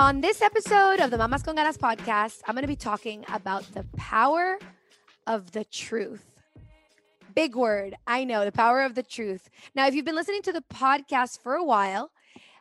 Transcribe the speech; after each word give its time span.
On 0.00 0.22
this 0.22 0.40
episode 0.40 0.98
of 0.98 1.10
the 1.10 1.18
Mamas 1.18 1.42
con 1.42 1.54
Ganas 1.54 1.76
podcast, 1.76 2.40
I'm 2.48 2.54
going 2.54 2.62
to 2.62 2.66
be 2.66 2.74
talking 2.74 3.22
about 3.34 3.70
the 3.74 3.84
power 3.98 4.58
of 5.26 5.52
the 5.52 5.62
truth. 5.64 6.24
Big 7.34 7.54
word, 7.54 7.94
I 8.06 8.24
know, 8.24 8.46
the 8.46 8.50
power 8.50 8.80
of 8.80 8.94
the 8.94 9.02
truth. 9.02 9.50
Now, 9.74 9.86
if 9.86 9.94
you've 9.94 10.06
been 10.06 10.14
listening 10.14 10.40
to 10.44 10.52
the 10.52 10.64
podcast 10.72 11.42
for 11.42 11.52
a 11.52 11.62
while, 11.62 12.12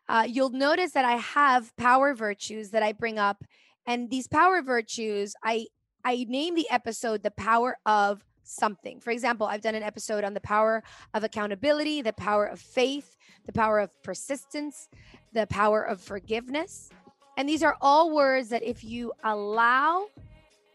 uh, 0.09 0.25
you'll 0.27 0.49
notice 0.49 0.91
that 0.91 1.05
I 1.05 1.15
have 1.15 1.73
power 1.77 2.13
virtues 2.13 2.71
that 2.71 2.83
I 2.83 2.91
bring 2.91 3.17
up, 3.17 3.45
and 3.85 4.09
these 4.09 4.27
power 4.27 4.61
virtues, 4.61 5.33
I 5.41 5.67
I 6.03 6.25
name 6.27 6.55
the 6.55 6.69
episode 6.69 7.23
"The 7.23 7.31
Power 7.31 7.77
of 7.85 8.21
Something." 8.43 8.99
For 8.99 9.11
example, 9.11 9.47
I've 9.47 9.61
done 9.61 9.75
an 9.75 9.83
episode 9.83 10.25
on 10.25 10.33
the 10.33 10.41
power 10.41 10.83
of 11.13 11.23
accountability, 11.23 12.01
the 12.01 12.11
power 12.11 12.45
of 12.45 12.59
faith, 12.59 13.15
the 13.45 13.53
power 13.53 13.79
of 13.79 13.91
persistence, 14.03 14.89
the 15.31 15.47
power 15.47 15.81
of 15.81 16.01
forgiveness. 16.01 16.89
And 17.39 17.47
these 17.47 17.63
are 17.63 17.77
all 17.79 18.13
words 18.13 18.49
that 18.49 18.63
if 18.63 18.83
you 18.83 19.13
allow 19.23 20.07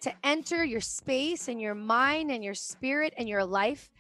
to 0.01 0.15
enter 0.25 0.65
your 0.65 0.81
space 0.81 1.48
and 1.48 1.61
your 1.61 1.75
mind 1.75 2.31
and 2.31 2.43
your 2.43 2.55
spirit 2.55 3.12
and 3.19 3.29
your 3.29 3.45
life, 3.45 3.91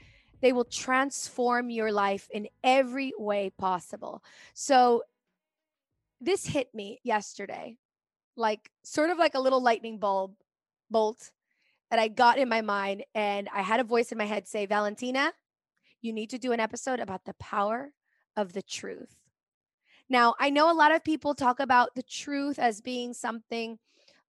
they 0.40 0.50
will 0.50 0.64
transform 0.64 1.68
your 1.68 1.92
life 1.92 2.26
in 2.32 2.48
every 2.62 3.12
way 3.18 3.52
possible. 3.58 4.24
So 4.54 5.02
this 6.22 6.46
hit 6.46 6.74
me 6.74 7.00
yesterday, 7.04 7.76
like 8.34 8.70
sort 8.82 9.10
of 9.10 9.18
like 9.18 9.34
a 9.34 9.40
little 9.40 9.62
lightning 9.62 9.98
bulb 9.98 10.32
bolt 10.90 11.32
that 11.90 12.00
I 12.00 12.08
got 12.08 12.38
in 12.38 12.48
my 12.48 12.62
mind. 12.62 13.04
And 13.14 13.46
I 13.54 13.60
had 13.60 13.80
a 13.80 13.84
voice 13.84 14.10
in 14.10 14.16
my 14.16 14.24
head 14.24 14.48
say, 14.48 14.64
Valentina, 14.64 15.34
you 16.00 16.14
need 16.14 16.30
to 16.30 16.38
do 16.38 16.52
an 16.52 16.60
episode 16.60 17.00
about 17.00 17.26
the 17.26 17.34
power 17.34 17.92
of 18.38 18.54
the 18.54 18.62
truth. 18.62 19.16
Now, 20.08 20.34
I 20.38 20.50
know 20.50 20.70
a 20.70 20.74
lot 20.74 20.94
of 20.94 21.04
people 21.04 21.34
talk 21.34 21.60
about 21.60 21.94
the 21.94 22.02
truth 22.02 22.58
as 22.58 22.80
being 22.80 23.14
something 23.14 23.78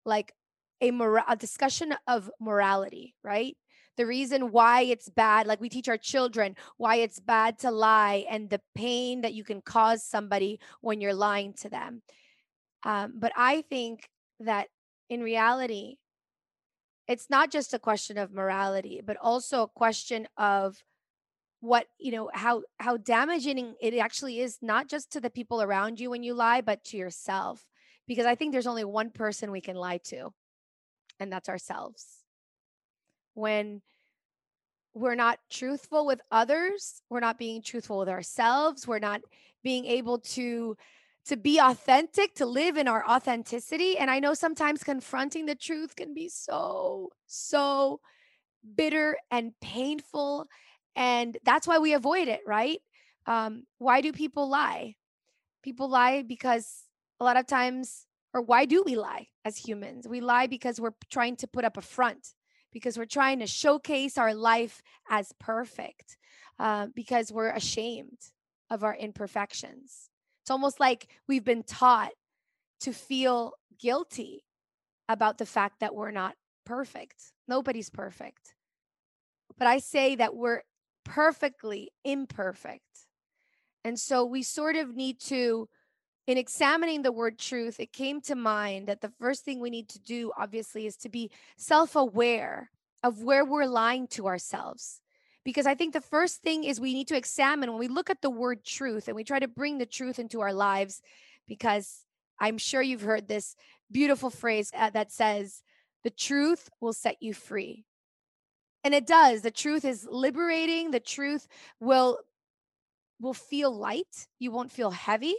like 0.04 0.32
a, 0.80 0.90
a 1.28 1.36
discussion 1.36 1.94
of 2.06 2.30
morality, 2.40 3.14
right? 3.22 3.56
The 3.96 4.06
reason 4.06 4.50
why 4.50 4.82
it's 4.82 5.08
bad, 5.08 5.46
like 5.46 5.60
we 5.60 5.68
teach 5.68 5.88
our 5.88 5.96
children 5.96 6.56
why 6.76 6.96
it's 6.96 7.20
bad 7.20 7.58
to 7.60 7.70
lie 7.70 8.24
and 8.28 8.50
the 8.50 8.60
pain 8.74 9.20
that 9.20 9.34
you 9.34 9.44
can 9.44 9.62
cause 9.62 10.02
somebody 10.02 10.58
when 10.80 11.00
you're 11.00 11.14
lying 11.14 11.52
to 11.54 11.68
them. 11.68 12.02
Um, 12.84 13.14
but 13.16 13.32
I 13.36 13.62
think 13.62 14.08
that 14.40 14.68
in 15.08 15.22
reality, 15.22 15.96
it's 17.06 17.30
not 17.30 17.50
just 17.50 17.74
a 17.74 17.78
question 17.78 18.18
of 18.18 18.32
morality, 18.32 19.00
but 19.04 19.16
also 19.20 19.62
a 19.62 19.68
question 19.68 20.26
of 20.36 20.82
what 21.64 21.86
you 21.98 22.12
know 22.12 22.30
how 22.34 22.62
how 22.78 22.98
damaging 22.98 23.74
it 23.80 23.94
actually 23.96 24.38
is 24.38 24.58
not 24.60 24.86
just 24.86 25.12
to 25.12 25.20
the 25.20 25.30
people 25.30 25.62
around 25.62 25.98
you 25.98 26.10
when 26.10 26.22
you 26.22 26.34
lie 26.34 26.60
but 26.60 26.84
to 26.84 26.98
yourself 26.98 27.64
because 28.06 28.26
i 28.26 28.34
think 28.34 28.52
there's 28.52 28.66
only 28.66 28.84
one 28.84 29.08
person 29.08 29.50
we 29.50 29.62
can 29.62 29.74
lie 29.74 29.98
to 29.98 30.30
and 31.20 31.32
that's 31.32 31.48
ourselves. 31.48 32.06
When 33.34 33.82
we're 34.94 35.14
not 35.14 35.38
truthful 35.50 36.06
with 36.06 36.20
others 36.30 37.02
we're 37.08 37.20
not 37.20 37.38
being 37.38 37.62
truthful 37.62 37.98
with 37.98 38.08
ourselves 38.08 38.86
we're 38.86 39.00
not 39.00 39.22
being 39.64 39.86
able 39.86 40.20
to 40.20 40.76
to 41.26 41.36
be 41.36 41.58
authentic 41.58 42.34
to 42.34 42.46
live 42.46 42.76
in 42.76 42.86
our 42.86 43.04
authenticity 43.08 43.98
and 43.98 44.08
i 44.08 44.20
know 44.20 44.34
sometimes 44.34 44.84
confronting 44.84 45.46
the 45.46 45.54
truth 45.56 45.96
can 45.96 46.14
be 46.14 46.28
so 46.28 47.10
so 47.26 47.98
bitter 48.76 49.16
and 49.32 49.50
painful 49.60 50.46
and 50.96 51.36
that's 51.44 51.66
why 51.66 51.78
we 51.78 51.92
avoid 51.92 52.28
it, 52.28 52.40
right? 52.46 52.78
Um, 53.26 53.64
why 53.78 54.00
do 54.00 54.12
people 54.12 54.48
lie? 54.48 54.96
People 55.62 55.88
lie 55.88 56.22
because 56.22 56.84
a 57.20 57.24
lot 57.24 57.36
of 57.36 57.46
times, 57.46 58.06
or 58.32 58.42
why 58.42 58.64
do 58.64 58.82
we 58.84 58.96
lie 58.96 59.28
as 59.44 59.56
humans? 59.56 60.06
We 60.06 60.20
lie 60.20 60.46
because 60.46 60.80
we're 60.80 60.94
trying 61.10 61.36
to 61.36 61.46
put 61.46 61.64
up 61.64 61.76
a 61.76 61.82
front, 61.82 62.34
because 62.72 62.98
we're 62.98 63.06
trying 63.06 63.38
to 63.38 63.46
showcase 63.46 64.18
our 64.18 64.34
life 64.34 64.82
as 65.08 65.32
perfect, 65.40 66.16
uh, 66.58 66.88
because 66.94 67.32
we're 67.32 67.50
ashamed 67.50 68.18
of 68.70 68.84
our 68.84 68.94
imperfections. 68.94 70.10
It's 70.42 70.50
almost 70.50 70.80
like 70.80 71.08
we've 71.26 71.44
been 71.44 71.62
taught 71.62 72.12
to 72.80 72.92
feel 72.92 73.54
guilty 73.80 74.44
about 75.08 75.38
the 75.38 75.46
fact 75.46 75.80
that 75.80 75.94
we're 75.94 76.10
not 76.10 76.34
perfect. 76.66 77.32
Nobody's 77.48 77.90
perfect. 77.90 78.54
But 79.58 79.68
I 79.68 79.78
say 79.78 80.16
that 80.16 80.34
we're 80.34 80.62
perfectly 81.04 81.90
imperfect. 82.04 82.82
And 83.84 83.98
so 83.98 84.24
we 84.24 84.42
sort 84.42 84.76
of 84.76 84.96
need 84.96 85.20
to, 85.24 85.68
in 86.26 86.38
examining 86.38 87.02
the 87.02 87.12
word 87.12 87.38
truth, 87.38 87.78
it 87.78 87.92
came 87.92 88.20
to 88.22 88.34
mind 88.34 88.88
that 88.88 89.00
the 89.02 89.12
first 89.20 89.44
thing 89.44 89.60
we 89.60 89.70
need 89.70 89.88
to 89.90 90.00
do, 90.00 90.32
obviously, 90.36 90.86
is 90.86 90.96
to 90.98 91.08
be 91.08 91.30
self 91.56 91.94
aware 91.94 92.70
of 93.02 93.22
where 93.22 93.44
we're 93.44 93.66
lying 93.66 94.06
to 94.08 94.26
ourselves. 94.26 95.00
Because 95.44 95.66
I 95.66 95.74
think 95.74 95.92
the 95.92 96.00
first 96.00 96.40
thing 96.40 96.64
is 96.64 96.80
we 96.80 96.94
need 96.94 97.08
to 97.08 97.16
examine 97.16 97.70
when 97.70 97.78
we 97.78 97.88
look 97.88 98.08
at 98.08 98.22
the 98.22 98.30
word 98.30 98.64
truth 98.64 99.08
and 99.08 99.14
we 99.14 99.24
try 99.24 99.38
to 99.38 99.48
bring 99.48 99.76
the 99.76 99.84
truth 99.84 100.18
into 100.18 100.40
our 100.40 100.54
lives, 100.54 101.02
because 101.46 102.06
I'm 102.40 102.56
sure 102.56 102.80
you've 102.80 103.02
heard 103.02 103.28
this 103.28 103.54
beautiful 103.92 104.30
phrase 104.30 104.70
uh, 104.74 104.88
that 104.90 105.12
says, 105.12 105.62
the 106.02 106.10
truth 106.10 106.70
will 106.80 106.94
set 106.94 107.16
you 107.20 107.34
free 107.34 107.84
and 108.84 108.94
it 108.94 109.06
does 109.06 109.42
the 109.42 109.50
truth 109.50 109.84
is 109.84 110.06
liberating 110.10 110.90
the 110.90 111.00
truth 111.00 111.48
will 111.80 112.18
will 113.20 113.34
feel 113.34 113.74
light 113.74 114.28
you 114.38 114.50
won't 114.50 114.70
feel 114.70 114.90
heavy. 114.90 115.34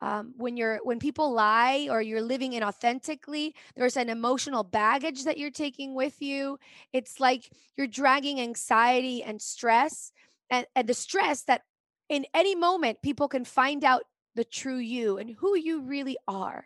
Um, 0.00 0.34
when 0.36 0.56
you're 0.56 0.80
when 0.82 0.98
people 0.98 1.32
lie 1.32 1.86
or 1.88 2.02
you're 2.02 2.22
living 2.22 2.52
inauthentically 2.52 3.52
there's 3.76 3.96
an 3.96 4.08
emotional 4.08 4.64
baggage 4.64 5.22
that 5.24 5.38
you're 5.38 5.52
taking 5.52 5.94
with 5.94 6.20
you. 6.20 6.58
It's 6.92 7.20
like 7.20 7.48
you're 7.76 7.86
dragging 7.86 8.40
anxiety 8.40 9.22
and 9.22 9.40
stress 9.40 10.10
and, 10.50 10.66
and 10.74 10.88
the 10.88 10.94
stress 10.94 11.44
that 11.44 11.62
in 12.08 12.26
any 12.34 12.56
moment 12.56 13.00
people 13.02 13.28
can 13.28 13.44
find 13.44 13.84
out 13.84 14.02
the 14.34 14.44
true 14.44 14.78
you 14.78 15.18
and 15.18 15.30
who 15.30 15.56
you 15.56 15.82
really 15.82 16.16
are 16.26 16.64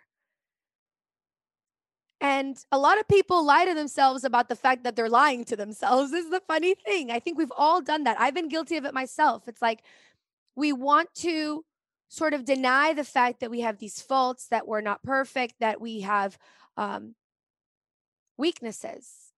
and 2.20 2.56
a 2.72 2.78
lot 2.78 2.98
of 2.98 3.06
people 3.08 3.44
lie 3.44 3.66
to 3.66 3.74
themselves 3.74 4.24
about 4.24 4.48
the 4.48 4.56
fact 4.56 4.84
that 4.84 4.96
they're 4.96 5.08
lying 5.08 5.44
to 5.46 5.56
themselves. 5.56 6.12
Is 6.12 6.30
the 6.30 6.42
funny 6.46 6.74
thing. 6.74 7.10
I 7.10 7.20
think 7.20 7.36
we've 7.36 7.52
all 7.56 7.80
done 7.82 8.04
that. 8.04 8.18
I've 8.18 8.34
been 8.34 8.48
guilty 8.48 8.76
of 8.76 8.84
it 8.84 8.94
myself. 8.94 9.48
It's 9.48 9.60
like 9.60 9.82
we 10.54 10.72
want 10.72 11.12
to 11.16 11.64
sort 12.08 12.32
of 12.32 12.44
deny 12.44 12.94
the 12.94 13.04
fact 13.04 13.40
that 13.40 13.50
we 13.50 13.60
have 13.60 13.78
these 13.78 14.00
faults, 14.00 14.46
that 14.48 14.66
we're 14.66 14.80
not 14.80 15.02
perfect, 15.02 15.56
that 15.60 15.80
we 15.80 16.00
have 16.00 16.38
um, 16.76 17.14
weaknesses, 18.38 19.32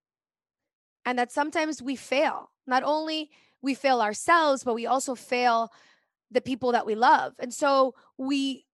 and 1.04 1.18
that 1.18 1.32
sometimes 1.32 1.82
we 1.82 1.96
fail. 1.96 2.50
Not 2.66 2.84
only 2.84 3.30
we 3.60 3.74
fail 3.74 4.00
ourselves, 4.00 4.62
but 4.62 4.74
we 4.74 4.86
also 4.86 5.16
fail 5.16 5.72
the 6.30 6.40
people 6.40 6.72
that 6.72 6.86
we 6.86 6.94
love. 6.94 7.34
And 7.40 7.52
so 7.52 7.94
we 8.16 8.66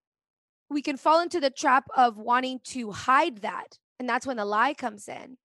we 0.69 0.83
can 0.83 0.97
fall 0.97 1.21
into 1.21 1.41
the 1.41 1.51
trap 1.51 1.85
of 1.97 2.19
wanting 2.19 2.59
to 2.65 2.91
hide 2.91 3.39
that 3.39 3.79
and 4.05 4.09
that's 4.11 4.27
when 4.27 4.37
the 4.37 4.45
lie 4.45 4.75
comes 4.75 5.09
in. 5.09 5.39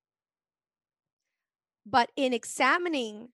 But 1.86 2.12
in 2.18 2.34
examining 2.34 3.30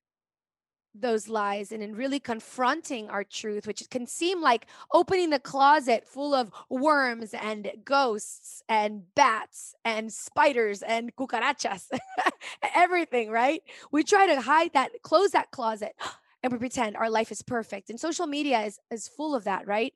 those 0.94 1.28
lies 1.28 1.72
and 1.72 1.82
in 1.82 1.96
really 1.96 2.20
confronting 2.20 3.10
our 3.10 3.24
truth, 3.24 3.66
which 3.66 3.90
can 3.90 4.06
seem 4.06 4.40
like 4.40 4.68
opening 4.94 5.32
the 5.32 5.40
closet 5.40 6.08
full 6.08 6.36
of 6.36 6.52
worms 6.70 7.34
and 7.34 7.72
ghosts 7.84 8.62
and 8.70 9.02
bats 9.16 9.74
and 9.84 10.14
spiders 10.14 10.84
and 10.84 11.16
cucarachas, 11.16 11.90
everything, 12.76 13.32
right? 13.32 13.64
We 13.92 14.04
try 14.04 14.28
to 14.28 14.42
hide 14.42 14.74
that, 14.74 14.92
close 15.02 15.32
that 15.32 15.50
closet, 15.50 15.96
and 16.44 16.54
we 16.54 16.60
pretend 16.60 16.98
our 16.98 17.10
life 17.10 17.32
is 17.32 17.42
perfect. 17.42 17.90
And 17.90 18.00
social 18.00 18.28
media 18.28 18.62
is, 18.62 18.78
is 18.92 19.08
full 19.08 19.34
of 19.34 19.46
that, 19.46 19.66
right? 19.66 19.92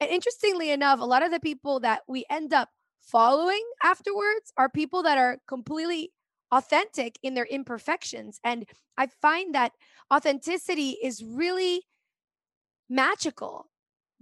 And 0.00 0.10
interestingly 0.10 0.72
enough, 0.72 0.98
a 0.98 1.04
lot 1.04 1.22
of 1.22 1.30
the 1.30 1.38
people 1.38 1.78
that 1.80 2.02
we 2.08 2.24
end 2.28 2.52
up 2.52 2.70
following 3.10 3.62
afterwards 3.82 4.52
are 4.56 4.68
people 4.68 5.02
that 5.02 5.18
are 5.18 5.38
completely 5.46 6.12
authentic 6.50 7.18
in 7.22 7.34
their 7.34 7.44
imperfections. 7.44 8.40
And 8.44 8.66
I 8.96 9.08
find 9.20 9.54
that 9.54 9.72
authenticity 10.12 10.96
is 11.02 11.22
really 11.22 11.82
magical 12.88 13.66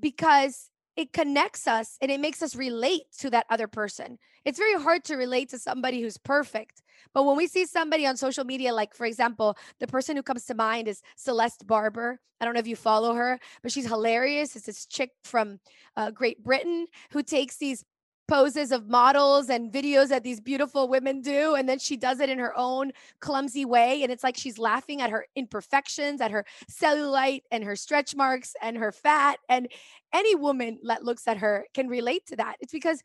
because 0.00 0.70
it 0.96 1.12
connects 1.12 1.66
us 1.66 1.98
and 2.00 2.10
it 2.10 2.20
makes 2.20 2.42
us 2.42 2.56
relate 2.56 3.02
to 3.18 3.30
that 3.30 3.46
other 3.50 3.68
person. 3.68 4.18
It's 4.44 4.58
very 4.58 4.80
hard 4.80 5.04
to 5.04 5.16
relate 5.16 5.50
to 5.50 5.58
somebody 5.58 6.00
who's 6.00 6.16
perfect. 6.16 6.82
But 7.12 7.24
when 7.24 7.36
we 7.36 7.46
see 7.46 7.66
somebody 7.66 8.06
on 8.06 8.16
social 8.16 8.44
media, 8.44 8.72
like 8.72 8.94
for 8.94 9.04
example, 9.04 9.56
the 9.78 9.86
person 9.86 10.16
who 10.16 10.22
comes 10.22 10.46
to 10.46 10.54
mind 10.54 10.88
is 10.88 11.02
Celeste 11.16 11.66
Barber. 11.66 12.18
I 12.40 12.44
don't 12.44 12.54
know 12.54 12.60
if 12.60 12.66
you 12.66 12.76
follow 12.76 13.14
her, 13.14 13.38
but 13.62 13.72
she's 13.72 13.86
hilarious. 13.86 14.56
It's 14.56 14.66
this 14.66 14.86
chick 14.86 15.10
from 15.24 15.58
uh, 15.96 16.10
Great 16.10 16.42
Britain 16.42 16.86
who 17.10 17.22
takes 17.22 17.56
these 17.56 17.84
poses 18.28 18.72
of 18.72 18.88
models 18.88 19.48
and 19.48 19.72
videos 19.72 20.08
that 20.08 20.24
these 20.24 20.40
beautiful 20.40 20.88
women 20.88 21.20
do. 21.20 21.54
And 21.54 21.68
then 21.68 21.78
she 21.78 21.96
does 21.96 22.20
it 22.20 22.28
in 22.28 22.38
her 22.38 22.56
own 22.56 22.92
clumsy 23.20 23.64
way. 23.64 24.02
And 24.02 24.10
it's 24.10 24.24
like 24.24 24.36
she's 24.36 24.58
laughing 24.58 25.00
at 25.00 25.10
her 25.10 25.26
imperfections, 25.36 26.20
at 26.20 26.30
her 26.30 26.44
cellulite 26.70 27.42
and 27.50 27.64
her 27.64 27.76
stretch 27.76 28.14
marks 28.16 28.54
and 28.60 28.76
her 28.76 28.92
fat. 28.92 29.38
And 29.48 29.68
any 30.12 30.34
woman 30.34 30.78
that 30.84 31.04
looks 31.04 31.28
at 31.28 31.38
her 31.38 31.66
can 31.74 31.88
relate 31.88 32.26
to 32.26 32.36
that. 32.36 32.56
It's 32.60 32.72
because, 32.72 33.02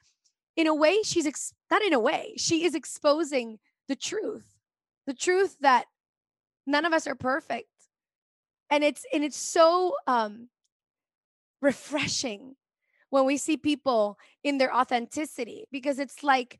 in 0.55 0.67
a 0.67 0.75
way, 0.75 1.01
she's 1.03 1.25
ex- 1.25 1.53
not 1.69 1.81
in 1.81 1.93
a 1.93 1.99
way, 1.99 2.33
she 2.37 2.65
is 2.65 2.75
exposing 2.75 3.59
the 3.87 3.95
truth, 3.95 4.45
the 5.05 5.13
truth 5.13 5.57
that 5.61 5.85
none 6.65 6.85
of 6.85 6.93
us 6.93 7.07
are 7.07 7.15
perfect. 7.15 7.67
And 8.69 8.83
it's 8.83 9.05
and 9.13 9.23
it's 9.23 9.37
so 9.37 9.95
um 10.07 10.47
refreshing 11.61 12.55
when 13.11 13.25
we 13.25 13.37
see 13.37 13.57
people 13.57 14.17
in 14.43 14.57
their 14.57 14.75
authenticity 14.75 15.65
because 15.71 15.99
it's 15.99 16.23
like 16.23 16.59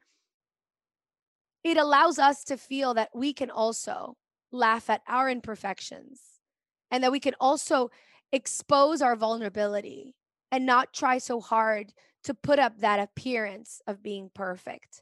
it 1.64 1.78
allows 1.78 2.20
us 2.20 2.44
to 2.44 2.58
feel 2.58 2.94
that 2.94 3.10
we 3.16 3.34
can 3.34 3.50
also 3.50 4.16
laugh 4.52 4.90
at 4.90 5.02
our 5.08 5.30
imperfections 5.30 6.22
and 6.92 7.04
that 7.04 7.12
we 7.12 7.20
can 7.20 7.34
also 7.40 7.90
expose 8.32 9.02
our 9.02 9.16
vulnerability 9.16 10.14
and 10.52 10.66
not 10.66 10.94
try 10.94 11.18
so 11.18 11.40
hard 11.40 11.94
to 12.24 12.34
put 12.34 12.60
up 12.60 12.78
that 12.80 13.00
appearance 13.00 13.82
of 13.88 14.04
being 14.04 14.30
perfect. 14.36 15.02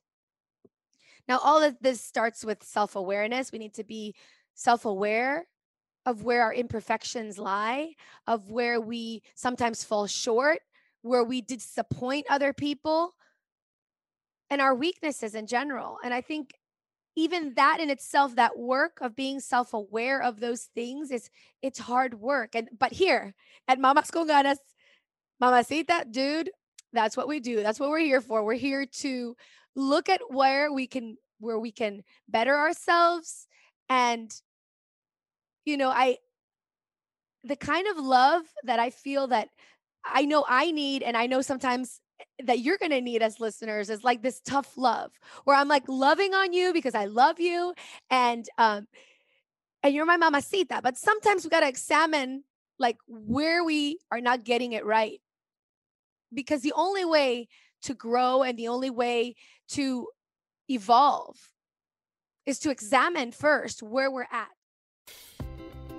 Now, 1.28 1.40
all 1.40 1.64
of 1.64 1.78
this 1.82 2.00
starts 2.02 2.46
with 2.46 2.64
self 2.64 2.96
awareness. 2.96 3.52
We 3.52 3.60
need 3.60 3.74
to 3.76 3.84
be 3.84 4.16
self 4.54 4.86
aware 4.86 5.48
of 6.06 6.24
where 6.24 6.44
our 6.44 6.54
imperfections 6.54 7.38
lie, 7.38 7.94
of 8.28 8.52
where 8.52 8.80
we 8.80 9.22
sometimes 9.36 9.84
fall 9.84 10.08
short, 10.08 10.60
where 11.02 11.24
we 11.24 11.42
disappoint 11.42 12.26
other 12.30 12.54
people 12.54 13.14
and 14.50 14.62
our 14.62 14.76
weaknesses 14.76 15.36
in 15.36 15.48
general. 15.48 15.98
And 16.04 16.14
I 16.14 16.22
think 16.22 16.54
even 17.16 17.54
that 17.56 17.80
in 17.80 17.90
itself 17.90 18.36
that 18.36 18.58
work 18.58 19.00
of 19.02 19.16
being 19.16 19.40
self-aware 19.40 20.22
of 20.22 20.40
those 20.40 20.70
things 20.76 21.12
is 21.12 21.30
it's 21.62 21.80
hard 21.80 22.14
work 22.14 22.56
and 22.56 22.70
but 22.78 22.94
here 22.94 23.34
at 23.68 23.80
mamas 23.80 24.10
con 24.10 24.28
ganas 24.28 24.60
mamacita 25.42 26.06
dude 26.10 26.50
that's 26.94 27.18
what 27.18 27.28
we 27.28 27.40
do 27.40 27.62
that's 27.62 27.80
what 27.80 27.90
we're 27.90 28.00
here 28.00 28.22
for 28.22 28.44
we're 28.44 28.54
here 28.54 28.86
to 28.86 29.36
look 29.76 30.08
at 30.08 30.22
where 30.30 30.72
we 30.72 30.88
can 30.88 31.18
where 31.40 31.60
we 31.60 31.72
can 31.72 32.04
better 32.30 32.56
ourselves 32.56 33.48
and 33.90 34.32
you 35.66 35.76
know 35.76 35.90
i 35.90 36.16
the 37.44 37.56
kind 37.56 37.88
of 37.88 37.98
love 37.98 38.44
that 38.64 38.80
i 38.80 38.90
feel 38.90 39.28
that 39.28 39.50
I 40.06 40.26
know 40.26 40.46
I 40.48 40.72
need, 40.72 41.04
and 41.04 41.16
I 41.18 41.28
know 41.28 41.42
sometimes 41.42 42.00
eh, 42.20 42.46
that 42.46 42.60
you're 42.60 42.78
going 42.78 42.92
to 42.92 43.02
need 43.02 43.22
as 43.22 43.40
listeners 43.40 43.90
is 43.90 44.04
like 44.04 44.22
this 44.22 44.42
tough 44.42 44.78
love 44.78 45.12
where 45.44 45.56
I'm 45.56 45.68
like 45.68 45.88
loving 45.88 46.34
on 46.34 46.54
you 46.54 46.74
because 46.74 46.96
I 46.96 47.06
love 47.06 47.40
you 47.40 47.74
and 48.10 48.46
um 48.58 48.88
and 49.84 49.94
you're 49.94 50.06
my 50.06 50.18
mamacita 50.18 50.82
but 50.84 50.98
sometimes 50.98 51.44
we 51.44 51.50
got 51.50 51.62
to 51.62 51.68
examine 51.68 52.44
like 52.80 52.98
where 53.08 53.64
we 53.64 54.00
are 54.12 54.22
not 54.22 54.44
getting 54.44 54.72
it 54.72 54.86
right. 54.86 55.20
Because 56.34 56.62
the 56.62 56.74
only 56.76 57.06
way 57.06 57.48
to 57.84 57.94
grow 57.94 58.44
and 58.44 58.58
the 58.58 58.70
only 58.70 58.90
way 58.90 59.36
to 59.70 60.08
evolve 60.70 61.38
is 62.46 62.60
to 62.60 62.72
examine 62.72 63.32
first 63.32 63.84
where 63.84 64.10
we're 64.10 64.28
at. 64.32 64.50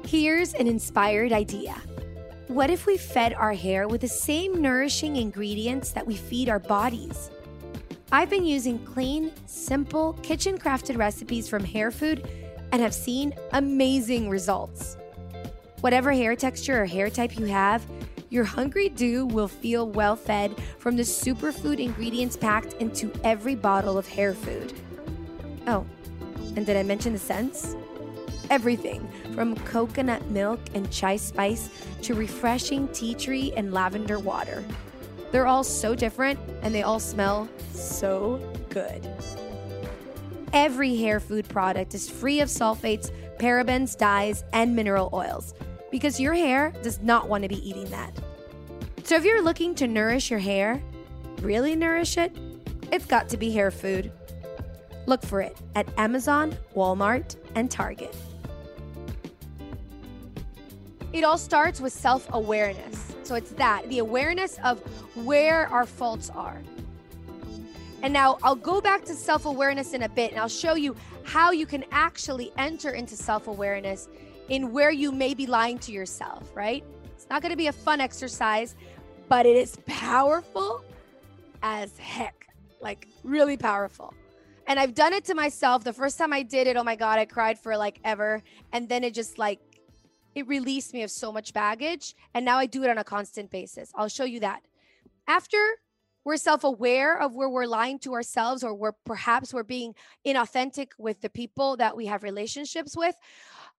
Here's 0.07 0.55
an 0.55 0.67
inspired 0.67 1.33
idea 1.33 1.77
what 2.51 2.69
if 2.69 2.85
we 2.85 2.97
fed 2.97 3.33
our 3.35 3.53
hair 3.53 3.87
with 3.87 4.01
the 4.01 4.09
same 4.09 4.61
nourishing 4.61 5.15
ingredients 5.15 5.93
that 5.93 6.05
we 6.05 6.17
feed 6.17 6.49
our 6.49 6.59
bodies? 6.59 7.31
I've 8.11 8.29
been 8.29 8.45
using 8.45 8.77
clean, 8.81 9.31
simple, 9.47 10.15
kitchen 10.25 10.59
crafted 10.59 10.99
recipes 10.99 11.49
from 11.49 11.63
Hair 11.63 11.93
Food 11.93 12.29
and 12.73 12.83
have 12.83 12.93
seen 12.93 13.33
amazing 13.53 14.29
results. 14.29 14.97
Whatever 15.81 16.11
hair 16.11 16.35
texture 16.35 16.83
or 16.83 16.87
hair 16.87 17.09
type 17.09 17.39
you 17.39 17.47
have, 17.47 17.87
your 18.31 18.43
hungry 18.43 18.89
do 18.89 19.27
will 19.27 19.47
feel 19.47 19.89
well 19.89 20.17
fed 20.17 20.61
from 20.81 20.97
the 20.97 21.05
superfood 21.05 21.79
ingredients 21.79 22.37
packed 22.37 22.73
into 22.83 23.13
every 23.23 23.55
bottle 23.55 23.97
of 23.97 24.09
hair 24.09 24.35
food. 24.35 24.73
Oh, 25.69 25.87
and 26.57 26.67
did 26.67 26.77
I 26.77 26.83
mention 26.83 27.13
the 27.13 27.19
scents? 27.21 27.77
Everything 28.51 29.09
from 29.35 29.57
coconut 29.57 30.27
milk 30.27 30.61
and 30.75 30.91
chai 30.91 31.17
spice 31.17 31.71
to 32.03 32.15
refreshing 32.15 32.89
tea 32.89 33.15
tree 33.15 33.53
and 33.57 33.73
lavender 33.73 34.19
water. 34.19 34.65
They're 35.31 35.47
all 35.47 35.65
so 35.65 35.95
different 35.95 36.39
and 36.63 36.75
they 36.75 36.83
all 36.83 36.99
smell 36.99 37.49
so 37.73 38.39
good. 38.69 39.09
Every 40.53 40.97
hair 40.97 41.21
food 41.21 41.49
product 41.49 41.95
is 41.95 42.11
free 42.11 42.41
of 42.41 42.49
sulfates, 42.49 43.13
parabens, 43.39 43.97
dyes, 43.97 44.45
and 44.53 44.75
mineral 44.75 45.09
oils 45.13 45.55
because 45.93 46.21
your 46.21 46.35
hair 46.35 46.73
does 46.83 47.01
not 47.01 47.29
want 47.29 47.45
to 47.45 47.49
be 47.49 47.69
eating 47.69 47.89
that. 47.91 48.13
So 49.05 49.17
if 49.17 49.25
you're 49.25 49.43
looking 49.43 49.75
to 49.77 49.87
nourish 49.87 50.31
your 50.31 50.41
hair, 50.41 50.83
really 51.41 51.77
nourish 51.77 52.19
it, 52.19 52.37
it's 52.93 53.07
got 53.07 53.29
to 53.31 53.37
be 53.37 53.51
hair 53.53 53.71
food. 53.71 54.11
Look 55.07 55.23
for 55.23 55.41
it 55.41 55.57
at 55.75 55.89
Amazon, 55.97 56.57
Walmart, 56.75 57.37
and 57.55 57.71
Target. 57.71 58.15
It 61.13 61.25
all 61.25 61.39
starts 61.39 61.81
with 61.81 61.93
self 61.93 62.29
awareness. 62.33 63.15
So 63.25 63.35
it's 63.35 63.51
that 63.53 63.89
the 63.89 63.99
awareness 63.99 64.59
of 64.65 64.81
where 65.17 65.69
our 65.69 65.87
faults 65.87 66.31
are. 66.31 66.61
And 68.03 68.13
now 68.13 68.39
I'll 68.43 68.57
go 68.57 68.81
back 68.81 69.05
to 69.07 69.15
self 69.15 69.45
awareness 69.45 69.93
in 69.93 70.03
a 70.03 70.09
bit 70.09 70.31
and 70.31 70.41
I'll 70.41 70.49
show 70.49 70.75
you 70.75 70.97
how 71.25 71.51
you 71.51 71.67
can 71.67 71.85
actually 71.91 72.53
enter 72.59 72.91
into 72.91 73.17
self 73.17 73.49
awareness 73.49 74.09
in 74.49 74.73
where 74.73 74.91
you 74.91 75.13
may 75.13 75.35
be 75.35 75.47
lying 75.47 75.79
to 75.81 75.93
yourself, 75.93 76.51
right? 76.55 76.85
It's 77.15 77.29
not 77.29 77.43
going 77.43 77.51
to 77.51 77.57
be 77.57 77.69
a 77.69 77.73
fun 77.73 78.01
exercise, 78.01 78.75
but 79.29 79.47
it 79.47 79.57
is 79.57 79.77
powerful 79.87 80.83
as 81.63 81.97
heck. 81.99 82.47
Like, 82.81 83.07
really 83.23 83.57
powerful. 83.57 84.15
And 84.67 84.79
I've 84.79 84.95
done 84.95 85.13
it 85.13 85.25
to 85.27 85.35
myself. 85.35 85.85
The 85.85 85.93
first 85.93 86.17
time 86.19 86.33
I 86.33 86.43
did 86.43 86.67
it, 86.67 86.77
oh 86.77 86.85
my 86.85 86.97
God, 86.97 87.19
I 87.19 87.25
cried 87.25 87.59
for 87.59 87.77
like 87.77 88.01
ever. 88.05 88.43
And 88.73 88.89
then 88.89 89.05
it 89.05 89.15
just 89.15 89.39
like 89.39 89.61
it 90.35 90.47
released 90.47 90.93
me 90.93 91.03
of 91.03 91.11
so 91.11 91.33
much 91.33 91.53
baggage. 91.53 92.15
And 92.35 92.45
now 92.45 92.59
I 92.59 92.67
do 92.67 92.83
it 92.83 92.91
on 92.91 92.99
a 92.99 93.05
constant 93.05 93.51
basis. 93.51 93.91
I'll 93.95 94.09
show 94.09 94.25
you 94.25 94.41
that. 94.41 94.63
After 95.27 95.59
we're 96.25 96.37
self 96.37 96.65
aware 96.65 97.19
of 97.19 97.35
where 97.35 97.49
we're 97.49 97.67
lying 97.67 97.99
to 98.01 98.15
ourselves 98.15 98.63
or 98.63 98.75
we're 98.75 98.93
perhaps 99.05 99.55
we're 99.55 99.63
being 99.63 99.95
inauthentic 100.27 100.89
with 100.99 101.21
the 101.21 101.31
people 101.31 101.77
that 101.79 101.97
we 101.97 102.07
have 102.07 102.23
relationships 102.23 102.97
with, 102.97 103.15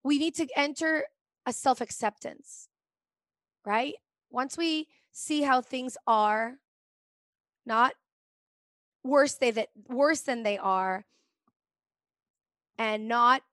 we 0.03 0.17
need 0.17 0.35
to 0.35 0.47
enter 0.55 1.05
a 1.45 1.53
self 1.53 1.81
acceptance, 1.81 2.67
right? 3.65 3.95
Once 4.29 4.57
we 4.57 4.87
see 5.11 5.41
how 5.41 5.61
things 5.61 5.97
are, 6.07 6.55
not 7.65 7.93
worse 9.03 9.35
they 9.35 9.51
that 9.51 9.69
worse 9.87 10.21
than 10.21 10.43
they 10.43 10.57
are, 10.57 11.05
and 12.77 13.07
not 13.07 13.43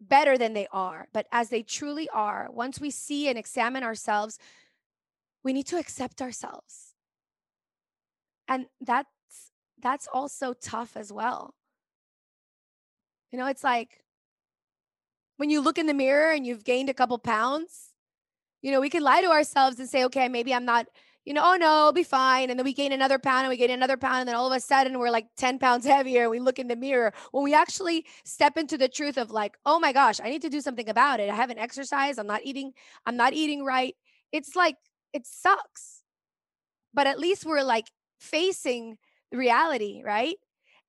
better 0.00 0.38
than 0.38 0.52
they 0.52 0.66
are, 0.72 1.08
but 1.12 1.26
as 1.32 1.48
they 1.48 1.62
truly 1.62 2.08
are, 2.10 2.48
once 2.50 2.80
we 2.80 2.90
see 2.90 3.28
and 3.28 3.38
examine 3.38 3.82
ourselves, 3.82 4.38
we 5.42 5.52
need 5.52 5.66
to 5.66 5.78
accept 5.78 6.22
ourselves. 6.22 6.94
And 8.46 8.66
that's 8.80 9.08
that's 9.80 10.08
also 10.12 10.54
tough 10.54 10.96
as 10.96 11.12
well. 11.12 11.54
You 13.30 13.38
know, 13.38 13.46
it's 13.46 13.62
like 13.62 14.02
when 15.38 15.50
you 15.50 15.60
look 15.60 15.78
in 15.78 15.86
the 15.86 15.94
mirror 15.94 16.32
and 16.32 16.46
you've 16.46 16.64
gained 16.64 16.90
a 16.90 16.94
couple 16.94 17.18
pounds? 17.18 17.92
You 18.60 18.72
know, 18.72 18.80
we 18.80 18.90
can 18.90 19.02
lie 19.02 19.22
to 19.22 19.30
ourselves 19.30 19.78
and 19.78 19.88
say, 19.88 20.04
okay, 20.04 20.28
maybe 20.28 20.52
I'm 20.52 20.64
not, 20.64 20.88
you 21.28 21.34
know, 21.34 21.42
oh 21.44 21.56
no, 21.56 21.66
I'll 21.66 21.92
be 21.92 22.04
fine. 22.04 22.48
And 22.48 22.58
then 22.58 22.64
we 22.64 22.72
gain 22.72 22.90
another 22.90 23.18
pound 23.18 23.40
and 23.40 23.50
we 23.50 23.58
gain 23.58 23.70
another 23.70 23.98
pound. 23.98 24.20
And 24.20 24.28
then 24.28 24.34
all 24.34 24.50
of 24.50 24.56
a 24.56 24.60
sudden 24.60 24.98
we're 24.98 25.10
like 25.10 25.26
10 25.36 25.58
pounds 25.58 25.84
heavier. 25.94 26.22
And 26.22 26.30
we 26.30 26.40
look 26.40 26.58
in 26.58 26.68
the 26.68 26.74
mirror. 26.74 27.12
When 27.32 27.44
we 27.44 27.52
actually 27.52 28.06
step 28.24 28.56
into 28.56 28.78
the 28.78 28.88
truth 28.88 29.18
of 29.18 29.30
like, 29.30 29.58
oh 29.66 29.78
my 29.78 29.92
gosh, 29.92 30.20
I 30.24 30.30
need 30.30 30.40
to 30.40 30.48
do 30.48 30.62
something 30.62 30.88
about 30.88 31.20
it. 31.20 31.28
I 31.28 31.34
haven't 31.34 31.58
exercised. 31.58 32.18
I'm 32.18 32.26
not 32.26 32.40
eating, 32.44 32.72
I'm 33.04 33.18
not 33.18 33.34
eating 33.34 33.62
right. 33.62 33.94
It's 34.32 34.56
like, 34.56 34.76
it 35.12 35.26
sucks. 35.26 36.00
But 36.94 37.06
at 37.06 37.18
least 37.18 37.44
we're 37.44 37.62
like 37.62 37.88
facing 38.18 38.96
reality, 39.30 40.00
right? 40.02 40.36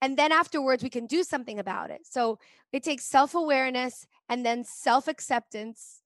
And 0.01 0.15
then 0.15 0.31
afterwards, 0.31 0.83
we 0.83 0.89
can 0.89 1.05
do 1.05 1.23
something 1.23 1.59
about 1.59 1.91
it. 1.91 2.07
So 2.09 2.39
it 2.71 2.83
takes 2.83 3.03
self 3.03 3.35
awareness 3.35 4.07
and 4.29 4.45
then 4.45 4.63
self 4.63 5.09
acceptance, 5.09 5.98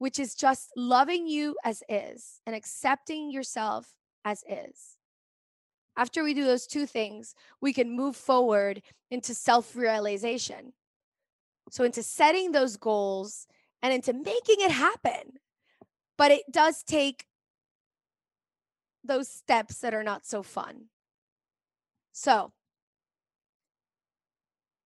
which 0.00 0.18
is 0.18 0.34
just 0.34 0.72
loving 0.78 1.26
you 1.26 1.54
as 1.62 1.82
is 1.86 2.40
and 2.46 2.56
accepting 2.56 3.30
yourself 3.30 3.86
as 4.24 4.42
is. 4.48 4.96
After 5.94 6.24
we 6.24 6.32
do 6.32 6.46
those 6.46 6.66
two 6.66 6.86
things, 6.86 7.34
we 7.60 7.74
can 7.74 7.94
move 7.94 8.16
forward 8.16 8.80
into 9.10 9.34
self 9.34 9.76
realization. 9.76 10.72
So, 11.70 11.84
into 11.84 12.02
setting 12.02 12.52
those 12.52 12.78
goals 12.78 13.46
and 13.82 13.92
into 13.92 14.14
making 14.14 14.56
it 14.60 14.70
happen. 14.70 15.34
But 16.16 16.30
it 16.30 16.44
does 16.50 16.82
take 16.82 17.26
those 19.04 19.28
steps 19.28 19.80
that 19.80 19.92
are 19.92 20.02
not 20.02 20.24
so 20.24 20.42
fun. 20.42 20.86
So, 22.12 22.52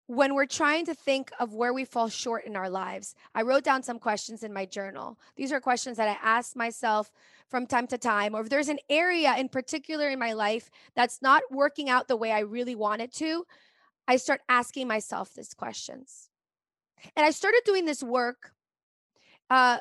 when 0.06 0.34
we're 0.34 0.46
trying 0.46 0.84
to 0.86 0.94
think 0.94 1.30
of 1.40 1.54
where 1.54 1.72
we 1.72 1.84
fall 1.84 2.08
short 2.08 2.44
in 2.44 2.56
our 2.56 2.68
lives, 2.68 3.14
I 3.34 3.42
wrote 3.42 3.64
down 3.64 3.82
some 3.82 3.98
questions 3.98 4.42
in 4.42 4.52
my 4.52 4.66
journal. 4.66 5.18
These 5.36 5.50
are 5.50 5.60
questions 5.60 5.96
that 5.96 6.08
I 6.08 6.18
ask 6.22 6.54
myself 6.54 7.10
from 7.48 7.66
time 7.66 7.86
to 7.86 7.98
time, 7.98 8.34
or 8.34 8.42
if 8.42 8.50
there's 8.50 8.68
an 8.68 8.80
area 8.90 9.34
in 9.38 9.48
particular 9.48 10.08
in 10.08 10.18
my 10.18 10.32
life 10.32 10.70
that's 10.94 11.22
not 11.22 11.42
working 11.50 11.88
out 11.88 12.08
the 12.08 12.16
way 12.16 12.32
I 12.32 12.40
really 12.40 12.74
want 12.74 13.00
it 13.00 13.12
to, 13.14 13.46
I 14.06 14.16
start 14.16 14.42
asking 14.48 14.88
myself 14.88 15.32
these 15.32 15.54
questions. 15.54 16.28
And 17.16 17.24
I 17.24 17.30
started 17.30 17.62
doing 17.64 17.86
this 17.86 18.02
work 18.02 18.52
uh, 19.48 19.78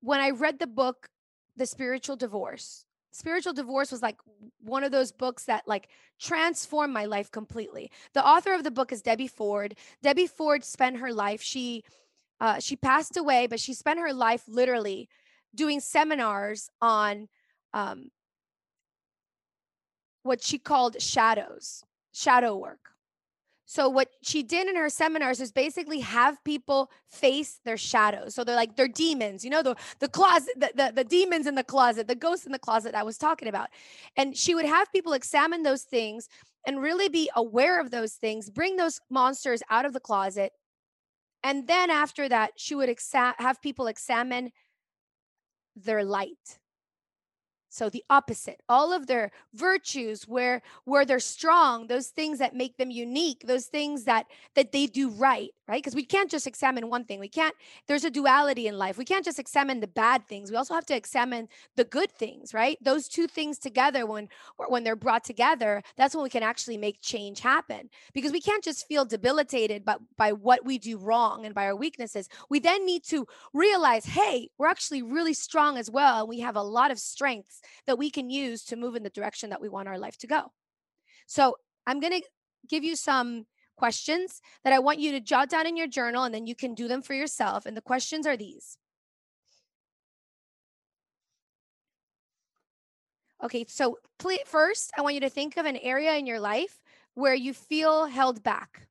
when 0.00 0.20
I 0.20 0.30
read 0.30 0.58
the 0.58 0.66
book, 0.66 1.08
The 1.56 1.66
Spiritual 1.66 2.16
Divorce 2.16 2.86
spiritual 3.10 3.52
divorce 3.52 3.90
was 3.90 4.02
like 4.02 4.18
one 4.60 4.84
of 4.84 4.92
those 4.92 5.12
books 5.12 5.44
that 5.44 5.66
like 5.66 5.88
transformed 6.20 6.92
my 6.92 7.04
life 7.04 7.30
completely. 7.30 7.90
The 8.14 8.26
author 8.26 8.54
of 8.54 8.64
the 8.64 8.70
book 8.70 8.92
is 8.92 9.02
debbie 9.02 9.28
ford. 9.28 9.76
Debbie 10.02 10.26
ford 10.26 10.64
spent 10.64 10.98
her 10.98 11.12
life 11.12 11.42
she 11.42 11.84
uh, 12.40 12.58
she 12.58 12.76
passed 12.76 13.16
away 13.16 13.46
but 13.46 13.60
she 13.60 13.74
spent 13.74 14.00
her 14.00 14.12
life 14.12 14.44
literally 14.48 15.08
doing 15.54 15.80
seminars 15.80 16.70
on 16.80 17.28
um, 17.74 18.10
what 20.22 20.42
she 20.42 20.58
called 20.58 21.00
shadows 21.00 21.84
shadow 22.12 22.56
work 22.56 22.90
so 23.70 23.88
what 23.88 24.08
she 24.20 24.42
did 24.42 24.66
in 24.66 24.74
her 24.74 24.90
seminars 24.90 25.40
is 25.40 25.52
basically 25.52 26.00
have 26.00 26.42
people 26.42 26.90
face 27.06 27.60
their 27.64 27.76
shadows. 27.76 28.34
So 28.34 28.42
they're 28.42 28.56
like 28.56 28.74
they're 28.74 28.88
demons, 28.88 29.44
you 29.44 29.50
know, 29.50 29.62
the 29.62 29.76
the 30.00 30.08
closet, 30.08 30.54
the, 30.56 30.72
the, 30.74 30.92
the 30.92 31.04
demons 31.04 31.46
in 31.46 31.54
the 31.54 31.62
closet, 31.62 32.08
the 32.08 32.16
ghosts 32.16 32.46
in 32.46 32.50
the 32.50 32.58
closet 32.58 32.96
I 32.96 33.04
was 33.04 33.16
talking 33.16 33.46
about. 33.46 33.68
And 34.16 34.36
she 34.36 34.56
would 34.56 34.64
have 34.64 34.90
people 34.90 35.12
examine 35.12 35.62
those 35.62 35.82
things 35.84 36.28
and 36.66 36.82
really 36.82 37.08
be 37.08 37.30
aware 37.36 37.80
of 37.80 37.92
those 37.92 38.14
things, 38.14 38.50
bring 38.50 38.74
those 38.74 38.98
monsters 39.08 39.62
out 39.70 39.84
of 39.84 39.92
the 39.92 40.00
closet. 40.00 40.50
And 41.44 41.68
then 41.68 41.90
after 41.90 42.28
that, 42.28 42.54
she 42.56 42.74
would 42.74 42.88
exa- 42.88 43.34
have 43.38 43.62
people 43.62 43.86
examine 43.86 44.50
their 45.76 46.02
light 46.02 46.58
so 47.70 47.88
the 47.88 48.04
opposite 48.10 48.60
all 48.68 48.92
of 48.92 49.06
their 49.06 49.30
virtues 49.54 50.28
where 50.28 50.60
where 50.84 51.04
they're 51.04 51.20
strong 51.20 51.86
those 51.86 52.08
things 52.08 52.38
that 52.38 52.54
make 52.54 52.76
them 52.76 52.90
unique 52.90 53.44
those 53.46 53.66
things 53.66 54.04
that 54.04 54.26
that 54.54 54.72
they 54.72 54.86
do 54.86 55.08
right 55.10 55.50
right? 55.70 55.80
Because 55.80 55.94
we 55.94 56.04
can't 56.04 56.28
just 56.28 56.48
examine 56.48 56.90
one 56.90 57.04
thing. 57.04 57.20
We 57.20 57.28
can't 57.28 57.54
there's 57.86 58.04
a 58.04 58.10
duality 58.10 58.66
in 58.66 58.76
life. 58.76 58.98
We 58.98 59.04
can't 59.04 59.24
just 59.24 59.38
examine 59.38 59.78
the 59.78 59.86
bad 59.86 60.26
things. 60.26 60.50
We 60.50 60.56
also 60.56 60.74
have 60.74 60.84
to 60.86 60.96
examine 60.96 61.48
the 61.76 61.84
good 61.84 62.10
things 62.10 62.52
right? 62.52 62.76
Those 62.82 63.06
two 63.06 63.28
things 63.28 63.58
together 63.58 64.04
when 64.04 64.28
when 64.68 64.82
they're 64.82 64.96
brought 64.96 65.22
together 65.22 65.82
that's 65.96 66.14
when 66.14 66.24
we 66.24 66.30
can 66.30 66.42
actually 66.42 66.76
make 66.76 67.00
change 67.00 67.38
happen. 67.38 67.88
Because 68.12 68.32
we 68.32 68.40
can't 68.40 68.64
just 68.64 68.88
feel 68.88 69.04
debilitated 69.04 69.84
by 69.84 69.96
by 70.16 70.32
what 70.32 70.64
we 70.64 70.76
do 70.76 70.98
wrong 70.98 71.46
and 71.46 71.54
by 71.54 71.66
our 71.66 71.76
weaknesses. 71.76 72.28
We 72.48 72.58
then 72.58 72.84
need 72.84 73.04
to 73.04 73.26
realize 73.54 74.04
hey 74.04 74.50
we're 74.58 74.66
actually 74.66 75.02
really 75.02 75.34
strong 75.34 75.78
as 75.78 75.88
well 75.88 76.20
and 76.20 76.28
we 76.28 76.40
have 76.40 76.56
a 76.56 76.62
lot 76.62 76.90
of 76.90 76.98
strengths 76.98 77.60
that 77.86 77.96
we 77.96 78.10
can 78.10 78.28
use 78.28 78.64
to 78.64 78.76
move 78.76 78.96
in 78.96 79.04
the 79.04 79.10
direction 79.10 79.50
that 79.50 79.60
we 79.60 79.68
want 79.68 79.86
our 79.86 79.98
life 79.98 80.18
to 80.18 80.26
go. 80.26 80.52
So 81.26 81.56
I'm 81.86 82.00
to 82.00 82.22
give 82.68 82.82
you 82.82 82.96
some 82.96 83.46
questions 83.80 84.42
that 84.62 84.74
I 84.74 84.78
want 84.78 85.00
you 85.00 85.10
to 85.12 85.20
jot 85.20 85.48
down 85.48 85.66
in 85.66 85.74
your 85.74 85.86
journal 85.86 86.24
and 86.24 86.34
then 86.34 86.46
you 86.46 86.54
can 86.54 86.74
do 86.74 86.86
them 86.86 87.00
for 87.00 87.14
yourself. 87.14 87.64
And 87.64 87.74
the 87.74 87.88
questions 87.92 88.26
are 88.26 88.36
these. 88.36 88.76
Okay, 93.42 93.64
so 93.66 93.96
first, 94.44 94.92
I 94.98 95.00
want 95.00 95.14
you 95.14 95.22
to 95.22 95.30
think 95.30 95.56
of 95.56 95.64
an 95.64 95.78
area 95.78 96.14
in 96.16 96.26
your 96.26 96.40
life 96.40 96.82
where 97.14 97.34
you 97.34 97.54
feel 97.54 98.04
held 98.04 98.42
back. 98.42 98.89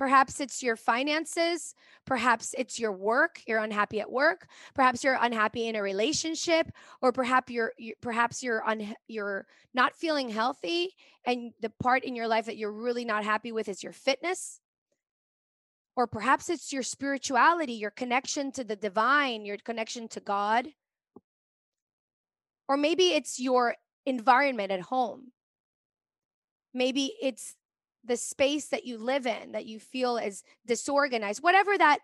Perhaps 0.00 0.40
it's 0.40 0.62
your 0.62 0.76
finances. 0.76 1.74
Perhaps 2.06 2.54
it's 2.56 2.78
your 2.78 2.90
work. 2.90 3.42
You're 3.46 3.58
unhappy 3.58 4.00
at 4.00 4.10
work. 4.10 4.46
Perhaps 4.72 5.04
you're 5.04 5.18
unhappy 5.20 5.68
in 5.68 5.76
a 5.76 5.82
relationship, 5.82 6.72
or 7.02 7.12
perhaps 7.12 7.52
you're 7.52 7.74
you, 7.76 7.92
perhaps 8.00 8.42
you're 8.42 8.66
un, 8.66 8.94
you're 9.08 9.46
not 9.74 9.94
feeling 9.94 10.30
healthy, 10.30 10.94
and 11.26 11.52
the 11.60 11.68
part 11.82 12.02
in 12.02 12.16
your 12.16 12.28
life 12.28 12.46
that 12.46 12.56
you're 12.56 12.72
really 12.72 13.04
not 13.04 13.24
happy 13.24 13.52
with 13.52 13.68
is 13.68 13.82
your 13.82 13.92
fitness. 13.92 14.62
Or 15.96 16.06
perhaps 16.06 16.48
it's 16.48 16.72
your 16.72 16.82
spirituality, 16.82 17.74
your 17.74 17.90
connection 17.90 18.52
to 18.52 18.64
the 18.64 18.76
divine, 18.76 19.44
your 19.44 19.58
connection 19.58 20.08
to 20.08 20.20
God. 20.20 20.68
Or 22.68 22.78
maybe 22.78 23.08
it's 23.08 23.38
your 23.38 23.74
environment 24.06 24.72
at 24.72 24.80
home. 24.80 25.32
Maybe 26.72 27.12
it's 27.20 27.54
the 28.04 28.16
space 28.16 28.66
that 28.68 28.84
you 28.84 28.98
live 28.98 29.26
in 29.26 29.52
that 29.52 29.66
you 29.66 29.78
feel 29.78 30.16
is 30.16 30.42
disorganized, 30.66 31.42
whatever 31.42 31.76
that 31.76 31.98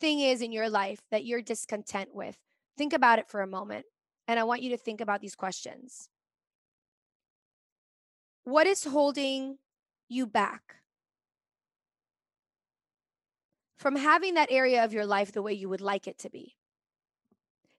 thing 0.00 0.20
is 0.20 0.42
in 0.42 0.52
your 0.52 0.68
life 0.68 1.00
that 1.10 1.24
you're 1.24 1.42
discontent 1.42 2.14
with, 2.14 2.36
think 2.76 2.92
about 2.92 3.18
it 3.18 3.28
for 3.28 3.40
a 3.40 3.46
moment. 3.46 3.86
And 4.28 4.38
I 4.38 4.44
want 4.44 4.62
you 4.62 4.70
to 4.70 4.76
think 4.76 5.00
about 5.00 5.20
these 5.20 5.34
questions. 5.34 6.08
What 8.44 8.66
is 8.66 8.84
holding 8.84 9.58
you 10.08 10.26
back 10.26 10.76
from 13.78 13.96
having 13.96 14.34
that 14.34 14.50
area 14.50 14.84
of 14.84 14.92
your 14.92 15.06
life 15.06 15.32
the 15.32 15.42
way 15.42 15.52
you 15.52 15.68
would 15.68 15.80
like 15.80 16.06
it 16.06 16.18
to 16.18 16.30
be? 16.30 16.56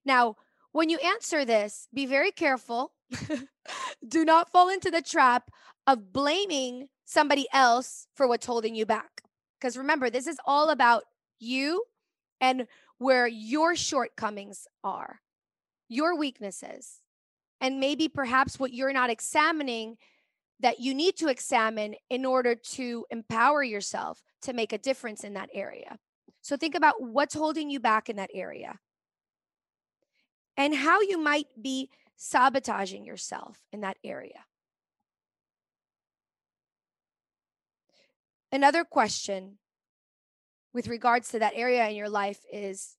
Now, 0.05 0.35
when 0.73 0.89
you 0.89 0.97
answer 0.97 1.45
this, 1.45 1.87
be 1.93 2.05
very 2.05 2.31
careful. 2.31 2.91
Do 4.07 4.25
not 4.25 4.51
fall 4.51 4.69
into 4.69 4.91
the 4.91 5.01
trap 5.01 5.49
of 5.87 6.11
blaming 6.11 6.89
somebody 7.05 7.47
else 7.53 8.07
for 8.15 8.27
what's 8.27 8.45
holding 8.45 8.75
you 8.75 8.85
back. 8.85 9.21
Because 9.59 9.77
remember, 9.77 10.09
this 10.09 10.27
is 10.27 10.37
all 10.45 10.69
about 10.69 11.03
you 11.39 11.83
and 12.41 12.67
where 12.97 13.27
your 13.27 13.75
shortcomings 13.75 14.67
are, 14.83 15.21
your 15.89 16.17
weaknesses, 16.17 17.01
and 17.61 17.79
maybe 17.79 18.07
perhaps 18.07 18.59
what 18.59 18.73
you're 18.73 18.93
not 18.93 19.09
examining 19.09 19.97
that 20.59 20.79
you 20.79 20.93
need 20.93 21.15
to 21.17 21.27
examine 21.27 21.95
in 22.09 22.25
order 22.25 22.55
to 22.55 23.05
empower 23.11 23.63
yourself 23.63 24.21
to 24.41 24.53
make 24.53 24.73
a 24.73 24.77
difference 24.77 25.23
in 25.23 25.33
that 25.35 25.49
area. 25.53 25.97
So 26.41 26.57
think 26.57 26.75
about 26.75 27.01
what's 27.01 27.35
holding 27.35 27.69
you 27.69 27.79
back 27.79 28.09
in 28.09 28.15
that 28.15 28.31
area 28.33 28.79
and 30.57 30.75
how 30.75 31.01
you 31.01 31.17
might 31.17 31.47
be 31.61 31.89
sabotaging 32.15 33.05
yourself 33.05 33.59
in 33.71 33.81
that 33.81 33.97
area. 34.03 34.45
Another 38.51 38.83
question 38.83 39.57
with 40.73 40.87
regards 40.87 41.29
to 41.29 41.39
that 41.39 41.53
area 41.55 41.87
in 41.89 41.95
your 41.95 42.09
life 42.09 42.39
is 42.51 42.97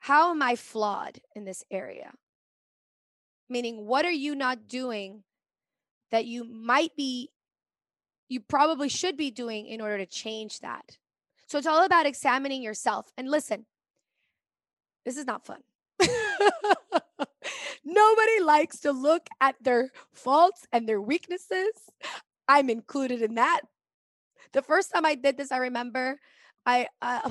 how 0.00 0.30
am 0.30 0.42
I 0.42 0.56
flawed 0.56 1.20
in 1.36 1.44
this 1.44 1.64
area? 1.70 2.12
Meaning, 3.48 3.86
what 3.86 4.04
are 4.04 4.10
you 4.10 4.34
not 4.34 4.66
doing 4.66 5.22
that 6.10 6.24
you 6.24 6.44
might 6.44 6.96
be, 6.96 7.30
you 8.28 8.40
probably 8.40 8.88
should 8.88 9.16
be 9.16 9.30
doing 9.30 9.66
in 9.66 9.80
order 9.80 9.98
to 9.98 10.06
change 10.06 10.60
that? 10.60 10.98
So 11.46 11.58
it's 11.58 11.66
all 11.66 11.84
about 11.84 12.06
examining 12.06 12.62
yourself. 12.62 13.12
And 13.16 13.28
listen, 13.28 13.66
this 15.04 15.16
is 15.16 15.26
not 15.26 15.46
fun. 15.46 15.60
Nobody 17.84 18.40
likes 18.42 18.80
to 18.80 18.92
look 18.92 19.26
at 19.40 19.56
their 19.60 19.90
faults 20.12 20.66
and 20.72 20.88
their 20.88 21.00
weaknesses. 21.00 21.72
I'm 22.48 22.70
included 22.70 23.22
in 23.22 23.34
that. 23.34 23.60
The 24.52 24.62
first 24.62 24.92
time 24.92 25.04
I 25.04 25.14
did 25.14 25.36
this, 25.36 25.52
I 25.52 25.58
remember 25.58 26.18
I 26.66 26.88
uh, 27.00 27.30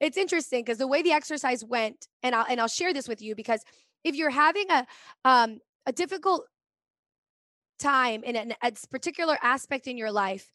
it's 0.00 0.16
interesting 0.16 0.62
because 0.64 0.78
the 0.78 0.86
way 0.86 1.02
the 1.02 1.12
exercise 1.12 1.64
went, 1.64 2.06
and 2.22 2.34
I'll 2.34 2.46
and 2.48 2.60
I'll 2.60 2.68
share 2.68 2.92
this 2.92 3.08
with 3.08 3.22
you 3.22 3.34
because 3.34 3.62
if 4.02 4.14
you're 4.14 4.30
having 4.30 4.66
a 4.70 4.86
um 5.24 5.58
a 5.86 5.92
difficult 5.92 6.46
time 7.78 8.22
in 8.24 8.36
an, 8.36 8.54
a 8.62 8.72
particular 8.90 9.36
aspect 9.42 9.86
in 9.86 9.96
your 9.96 10.12
life, 10.12 10.50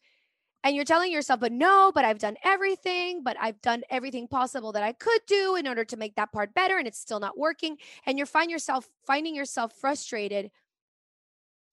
and 0.62 0.76
you're 0.76 0.84
telling 0.84 1.10
yourself, 1.10 1.40
but 1.40 1.52
no, 1.52 1.90
but 1.94 2.04
I've 2.04 2.18
done 2.18 2.36
everything, 2.44 3.22
but 3.22 3.36
I've 3.40 3.60
done 3.62 3.82
everything 3.88 4.28
possible 4.28 4.72
that 4.72 4.82
I 4.82 4.92
could 4.92 5.20
do 5.26 5.56
in 5.56 5.66
order 5.66 5.84
to 5.84 5.96
make 5.96 6.16
that 6.16 6.32
part 6.32 6.52
better, 6.52 6.76
and 6.76 6.86
it's 6.86 6.98
still 6.98 7.20
not 7.20 7.38
working, 7.38 7.78
and 8.04 8.18
you're 8.18 8.26
find 8.26 8.50
yourself 8.50 8.88
finding 9.06 9.34
yourself 9.34 9.72
frustrated, 9.80 10.50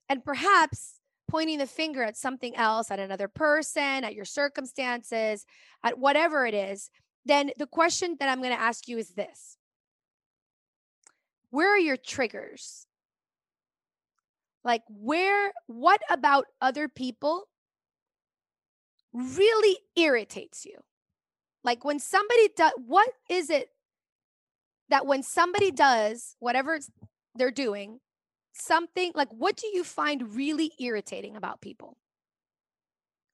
and 0.08 0.24
perhaps 0.24 1.00
pointing 1.30 1.58
the 1.58 1.68
finger 1.68 2.02
at 2.02 2.16
something 2.16 2.56
else, 2.56 2.90
at 2.90 3.00
another 3.00 3.28
person, 3.28 4.06
at 4.06 4.16
your 4.16 4.24
circumstances, 4.24 5.46
at 5.84 6.00
whatever 6.00 6.46
it 6.46 6.54
is, 6.54 6.90
then 7.26 7.52
the 7.58 7.68
question 7.68 8.16
that 8.20 8.30
I'm 8.30 8.42
going 8.42 8.56
to 8.56 8.62
ask 8.62 8.88
you 8.88 8.98
is 8.98 9.10
this 9.10 9.58
Where 11.50 11.74
are 11.74 11.80
your 11.80 11.98
triggers? 11.98 12.86
Like, 14.64 14.84
where, 14.90 15.54
what 15.68 16.02
about 16.10 16.46
other 16.62 16.88
people 16.88 17.48
really 19.14 19.78
irritates 19.96 20.66
you? 20.66 20.76
Like, 21.64 21.84
when 21.84 22.00
somebody 22.00 22.50
does, 22.56 22.74
what 22.86 23.10
is 23.30 23.50
it 23.50 23.70
that 24.90 25.06
when 25.06 25.22
somebody 25.24 25.72
does 25.72 26.36
whatever 26.40 26.80
they're 27.36 27.52
doing, 27.52 28.00
something 28.54 29.12
like 29.16 29.30
what 29.30 29.58
do 29.58 29.68
you 29.68 29.84
find 29.84 30.36
really 30.36 30.72
irritating 30.80 31.36
about 31.36 31.62
people? 31.62 31.98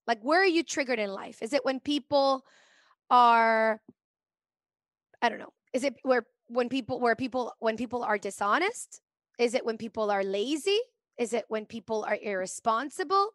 Like, 0.08 0.22
where 0.22 0.42
are 0.42 0.46
you 0.46 0.64
triggered 0.64 1.00
in 1.00 1.12
life? 1.12 1.42
Is 1.42 1.54
it 1.54 1.64
when 1.64 1.80
people 1.80 2.44
are, 3.10 3.80
I 5.22 5.30
don't 5.30 5.40
know, 5.40 5.54
is 5.74 5.84
it 5.84 5.96
where 6.04 6.26
when 6.48 6.70
people 6.70 7.00
where 7.00 7.16
people 7.16 7.54
when 7.60 7.78
people 7.78 8.04
are 8.04 8.18
dishonest 8.18 9.02
is 9.40 9.54
it 9.54 9.66
when 9.66 9.78
people 9.78 10.12
are 10.12 10.24
lazy 10.24 10.80
is 11.18 11.34
it 11.34 11.46
when 11.48 11.66
people 11.66 12.04
are 12.08 12.18
irresponsible 12.22 13.30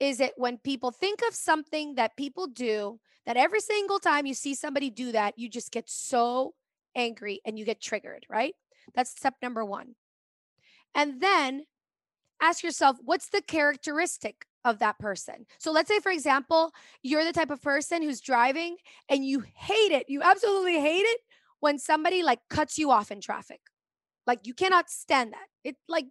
is 0.00 0.20
it 0.20 0.32
when 0.36 0.58
people 0.58 0.90
think 0.90 1.20
of 1.26 1.34
something 1.34 1.94
that 1.96 2.16
people 2.16 2.46
do 2.46 2.98
that 3.26 3.36
every 3.36 3.60
single 3.60 3.98
time 3.98 4.26
you 4.26 4.34
see 4.34 4.54
somebody 4.54 4.90
do 4.90 5.12
that 5.12 5.38
you 5.38 5.48
just 5.48 5.70
get 5.70 5.88
so 5.88 6.54
angry 6.94 7.40
and 7.44 7.58
you 7.58 7.64
get 7.64 7.80
triggered 7.80 8.24
right 8.28 8.54
that's 8.94 9.10
step 9.10 9.34
number 9.42 9.64
1 9.64 9.94
and 10.94 11.20
then 11.20 11.62
ask 12.40 12.62
yourself 12.62 12.96
what's 13.04 13.28
the 13.28 13.42
characteristic 13.42 14.46
of 14.64 14.78
that 14.80 14.98
person. 14.98 15.46
So 15.58 15.72
let's 15.72 15.88
say, 15.88 16.00
for 16.00 16.12
example, 16.12 16.72
you're 17.02 17.24
the 17.24 17.32
type 17.32 17.50
of 17.50 17.62
person 17.62 18.02
who's 18.02 18.20
driving 18.20 18.76
and 19.08 19.24
you 19.24 19.42
hate 19.54 19.92
it. 19.92 20.06
You 20.08 20.22
absolutely 20.22 20.80
hate 20.80 21.06
it 21.06 21.20
when 21.60 21.78
somebody 21.78 22.22
like 22.22 22.40
cuts 22.50 22.78
you 22.78 22.90
off 22.90 23.10
in 23.10 23.20
traffic. 23.20 23.60
Like 24.26 24.40
you 24.46 24.54
cannot 24.54 24.90
stand 24.90 25.32
that. 25.32 25.46
It 25.64 25.76
like 25.88 26.06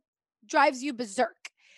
drives 0.45 0.81
you 0.81 0.93
berserk. 0.93 1.35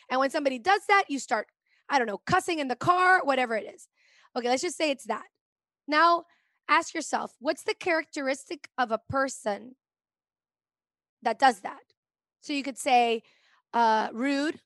And 0.09 0.19
when 0.19 0.29
somebody 0.29 0.57
does 0.57 0.81
that, 0.87 1.05
you 1.09 1.19
start, 1.19 1.47
I 1.89 1.97
don't 1.97 2.07
know, 2.07 2.21
cussing 2.25 2.59
in 2.59 2.67
the 2.67 2.75
car, 2.75 3.21
whatever 3.23 3.55
it 3.55 3.65
is. 3.73 3.87
Okay, 4.35 4.47
let's 4.47 4.61
just 4.61 4.77
say 4.77 4.91
it's 4.91 5.05
that. 5.05 5.25
Now 5.87 6.25
ask 6.67 6.93
yourself, 6.93 7.33
what's 7.39 7.63
the 7.63 7.73
characteristic 7.73 8.69
of 8.77 8.91
a 8.91 8.99
person 9.09 9.75
that 11.23 11.39
does 11.39 11.61
that? 11.61 11.79
So 12.41 12.53
you 12.53 12.63
could 12.63 12.77
say 12.77 13.23
uh, 13.73 14.09
rude. 14.13 14.59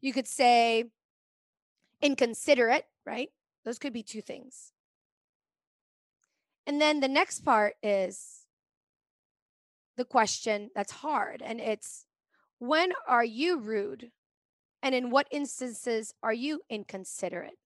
You 0.00 0.12
could 0.12 0.28
say 0.28 0.84
inconsiderate, 2.02 2.86
right? 3.06 3.30
Those 3.64 3.78
could 3.78 3.92
be 3.92 4.02
two 4.02 4.20
things. 4.20 4.72
And 6.66 6.80
then 6.80 7.00
the 7.00 7.08
next 7.08 7.40
part 7.44 7.74
is 7.82 8.46
the 9.96 10.04
question 10.04 10.70
that's 10.74 10.92
hard. 10.92 11.42
And 11.42 11.60
it's 11.60 12.04
when 12.58 12.92
are 13.06 13.24
you 13.24 13.58
rude? 13.58 14.10
And 14.82 14.94
in 14.94 15.10
what 15.10 15.26
instances 15.30 16.14
are 16.22 16.32
you 16.32 16.60
inconsiderate? 16.70 17.58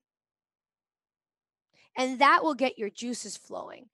And 1.96 2.20
that 2.20 2.42
will 2.42 2.54
get 2.54 2.78
your 2.78 2.90
juices 2.90 3.36
flowing. 3.36 3.86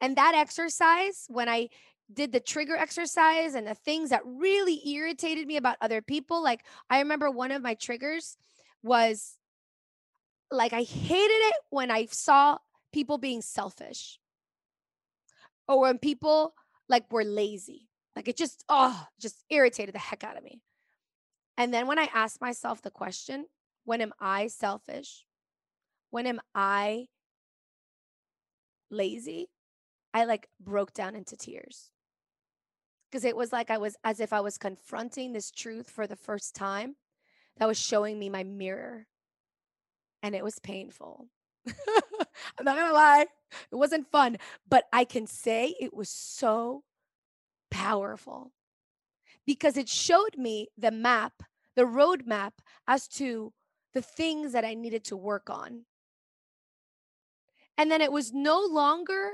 And 0.00 0.16
that 0.16 0.34
exercise, 0.34 1.26
when 1.28 1.48
I 1.48 1.68
did 2.12 2.32
the 2.32 2.40
trigger 2.40 2.76
exercise 2.76 3.54
and 3.54 3.66
the 3.66 3.74
things 3.74 4.10
that 4.10 4.22
really 4.24 4.80
irritated 4.88 5.46
me 5.46 5.56
about 5.56 5.76
other 5.80 6.02
people. 6.02 6.42
Like, 6.42 6.64
I 6.90 6.98
remember 6.98 7.30
one 7.30 7.50
of 7.50 7.62
my 7.62 7.74
triggers 7.74 8.36
was 8.82 9.38
like, 10.50 10.72
I 10.72 10.82
hated 10.82 11.30
it 11.30 11.54
when 11.70 11.90
I 11.90 12.06
saw 12.06 12.58
people 12.92 13.18
being 13.18 13.42
selfish 13.42 14.18
or 15.66 15.80
when 15.80 15.98
people 15.98 16.54
like 16.88 17.10
were 17.10 17.24
lazy. 17.24 17.88
Like, 18.14 18.28
it 18.28 18.36
just, 18.36 18.64
oh, 18.68 19.06
just 19.20 19.42
irritated 19.50 19.94
the 19.94 19.98
heck 19.98 20.22
out 20.22 20.36
of 20.36 20.44
me. 20.44 20.60
And 21.56 21.72
then 21.72 21.86
when 21.86 21.98
I 21.98 22.08
asked 22.12 22.40
myself 22.40 22.82
the 22.82 22.90
question, 22.90 23.46
when 23.84 24.00
am 24.00 24.12
I 24.18 24.48
selfish? 24.48 25.24
When 26.10 26.26
am 26.26 26.40
I 26.54 27.06
lazy? 28.90 29.50
I 30.12 30.24
like 30.24 30.48
broke 30.60 30.92
down 30.92 31.16
into 31.16 31.36
tears 31.36 31.90
because 33.10 33.24
it 33.24 33.36
was 33.36 33.52
like 33.52 33.70
I 33.70 33.78
was 33.78 33.96
as 34.02 34.20
if 34.20 34.32
I 34.32 34.40
was 34.40 34.58
confronting 34.58 35.32
this 35.32 35.50
truth 35.50 35.90
for 35.90 36.06
the 36.06 36.16
first 36.16 36.54
time 36.54 36.96
that 37.58 37.68
was 37.68 37.78
showing 37.78 38.18
me 38.18 38.28
my 38.28 38.42
mirror. 38.42 39.06
And 40.22 40.34
it 40.34 40.42
was 40.42 40.58
painful. 40.58 41.28
I'm 41.66 42.64
not 42.64 42.76
gonna 42.76 42.92
lie, 42.92 43.26
it 43.70 43.76
wasn't 43.76 44.10
fun, 44.10 44.38
but 44.68 44.84
I 44.92 45.04
can 45.04 45.26
say 45.26 45.76
it 45.80 45.94
was 45.94 46.08
so 46.08 46.82
powerful 47.70 48.52
because 49.46 49.76
it 49.76 49.88
showed 49.88 50.36
me 50.36 50.68
the 50.76 50.90
map, 50.90 51.42
the 51.76 51.82
roadmap 51.82 52.52
as 52.86 53.08
to 53.08 53.52
the 53.92 54.02
things 54.02 54.52
that 54.52 54.64
I 54.64 54.74
needed 54.74 55.04
to 55.04 55.16
work 55.16 55.48
on. 55.48 55.84
And 57.76 57.90
then 57.90 58.00
it 58.00 58.12
was 58.12 58.32
no 58.32 58.60
longer 58.60 59.32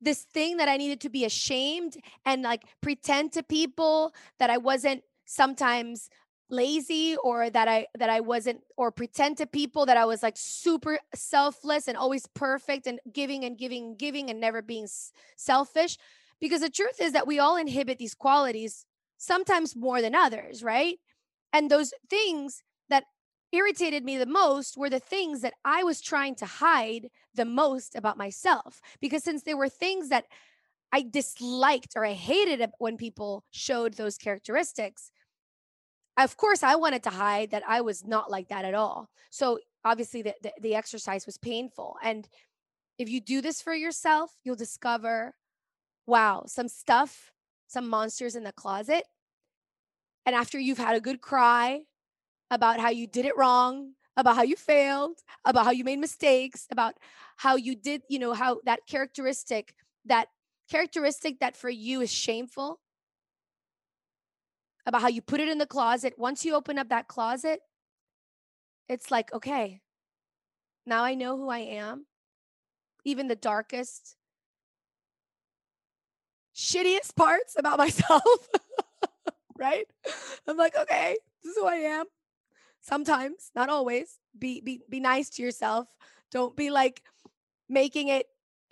this 0.00 0.22
thing 0.22 0.58
that 0.58 0.68
I 0.68 0.76
needed 0.76 1.00
to 1.02 1.08
be 1.08 1.24
ashamed 1.24 1.96
and 2.24 2.42
like 2.42 2.62
pretend 2.80 3.32
to 3.32 3.42
people 3.42 4.14
that 4.38 4.50
I 4.50 4.58
wasn't 4.58 5.02
sometimes 5.24 6.08
lazy 6.50 7.16
or 7.16 7.48
that 7.48 7.68
I 7.68 7.86
that 7.98 8.10
I 8.10 8.20
wasn't 8.20 8.60
or 8.76 8.92
pretend 8.92 9.38
to 9.38 9.46
people 9.46 9.86
that 9.86 9.96
I 9.96 10.04
was 10.04 10.22
like 10.22 10.36
super 10.36 10.98
selfless 11.14 11.88
and 11.88 11.96
always 11.96 12.26
perfect 12.34 12.86
and 12.86 13.00
giving 13.12 13.44
and 13.44 13.56
giving 13.56 13.84
and 13.84 13.98
giving 13.98 14.30
and 14.30 14.40
never 14.40 14.60
being 14.60 14.86
selfish 15.36 15.96
because 16.40 16.60
the 16.60 16.68
truth 16.68 17.00
is 17.00 17.12
that 17.12 17.26
we 17.26 17.38
all 17.38 17.56
inhibit 17.56 17.98
these 17.98 18.14
qualities 18.14 18.84
sometimes 19.24 19.76
more 19.76 20.00
than 20.02 20.14
others, 20.14 20.62
right? 20.62 20.98
And 21.52 21.70
those 21.70 21.92
things 22.10 22.62
that 22.88 23.04
irritated 23.52 24.04
me 24.04 24.18
the 24.18 24.26
most 24.26 24.76
were 24.76 24.90
the 24.90 24.98
things 24.98 25.40
that 25.42 25.54
I 25.64 25.84
was 25.84 26.00
trying 26.00 26.34
to 26.36 26.46
hide 26.46 27.08
the 27.34 27.44
most 27.44 27.94
about 27.94 28.18
myself. 28.18 28.80
Because 29.00 29.22
since 29.22 29.42
there 29.42 29.56
were 29.56 29.68
things 29.68 30.08
that 30.08 30.24
I 30.92 31.02
disliked 31.02 31.94
or 31.96 32.04
I 32.04 32.12
hated 32.12 32.68
when 32.78 32.96
people 32.96 33.44
showed 33.50 33.94
those 33.94 34.18
characteristics, 34.18 35.10
of 36.16 36.36
course, 36.36 36.62
I 36.62 36.76
wanted 36.76 37.02
to 37.04 37.10
hide 37.10 37.50
that 37.50 37.64
I 37.66 37.80
was 37.80 38.04
not 38.04 38.30
like 38.30 38.48
that 38.48 38.64
at 38.64 38.74
all. 38.74 39.08
So 39.30 39.58
obviously, 39.84 40.22
the, 40.22 40.34
the, 40.42 40.52
the 40.60 40.74
exercise 40.76 41.26
was 41.26 41.38
painful. 41.38 41.96
And 42.02 42.28
if 42.98 43.08
you 43.08 43.20
do 43.20 43.40
this 43.40 43.60
for 43.60 43.74
yourself, 43.74 44.30
you'll 44.44 44.54
discover 44.54 45.34
wow, 46.06 46.44
some 46.46 46.68
stuff, 46.68 47.32
some 47.66 47.88
monsters 47.88 48.36
in 48.36 48.44
the 48.44 48.52
closet. 48.52 49.04
And 50.26 50.34
after 50.34 50.58
you've 50.58 50.78
had 50.78 50.96
a 50.96 51.00
good 51.00 51.20
cry, 51.20 51.82
about 52.50 52.78
how 52.78 52.90
you 52.90 53.06
did 53.06 53.24
it 53.24 53.36
wrong, 53.36 53.92
about 54.16 54.36
how 54.36 54.42
you 54.42 54.56
failed, 54.56 55.18
about 55.44 55.64
how 55.64 55.70
you 55.70 55.84
made 55.84 55.98
mistakes, 55.98 56.66
about 56.70 56.94
how 57.36 57.56
you 57.56 57.74
did, 57.74 58.02
you 58.08 58.18
know, 58.18 58.32
how 58.32 58.60
that 58.64 58.80
characteristic, 58.88 59.74
that 60.04 60.28
characteristic 60.70 61.40
that 61.40 61.56
for 61.56 61.68
you 61.68 62.00
is 62.00 62.12
shameful, 62.12 62.80
about 64.86 65.02
how 65.02 65.08
you 65.08 65.20
put 65.20 65.40
it 65.40 65.48
in 65.48 65.58
the 65.58 65.66
closet. 65.66 66.14
Once 66.16 66.44
you 66.44 66.54
open 66.54 66.78
up 66.78 66.88
that 66.90 67.08
closet, 67.08 67.60
it's 68.88 69.10
like, 69.10 69.32
okay, 69.32 69.80
now 70.86 71.02
I 71.02 71.14
know 71.14 71.36
who 71.36 71.48
I 71.48 71.60
am. 71.60 72.06
Even 73.04 73.28
the 73.28 73.36
darkest, 73.36 74.16
shittiest 76.54 77.16
parts 77.16 77.54
about 77.58 77.78
myself, 77.84 78.48
right? 79.64 79.86
I'm 80.48 80.56
like, 80.56 80.76
okay, 80.76 81.16
this 81.42 81.52
is 81.52 81.58
who 81.58 81.66
I 81.66 81.76
am 81.98 82.06
sometimes, 82.82 83.50
not 83.54 83.70
always. 83.70 84.18
Be 84.38 84.60
be 84.60 84.82
be 84.88 85.00
nice 85.00 85.30
to 85.30 85.42
yourself. 85.42 85.88
Don't 86.30 86.54
be 86.56 86.70
like 86.70 87.02
making 87.68 88.08
it 88.08 88.26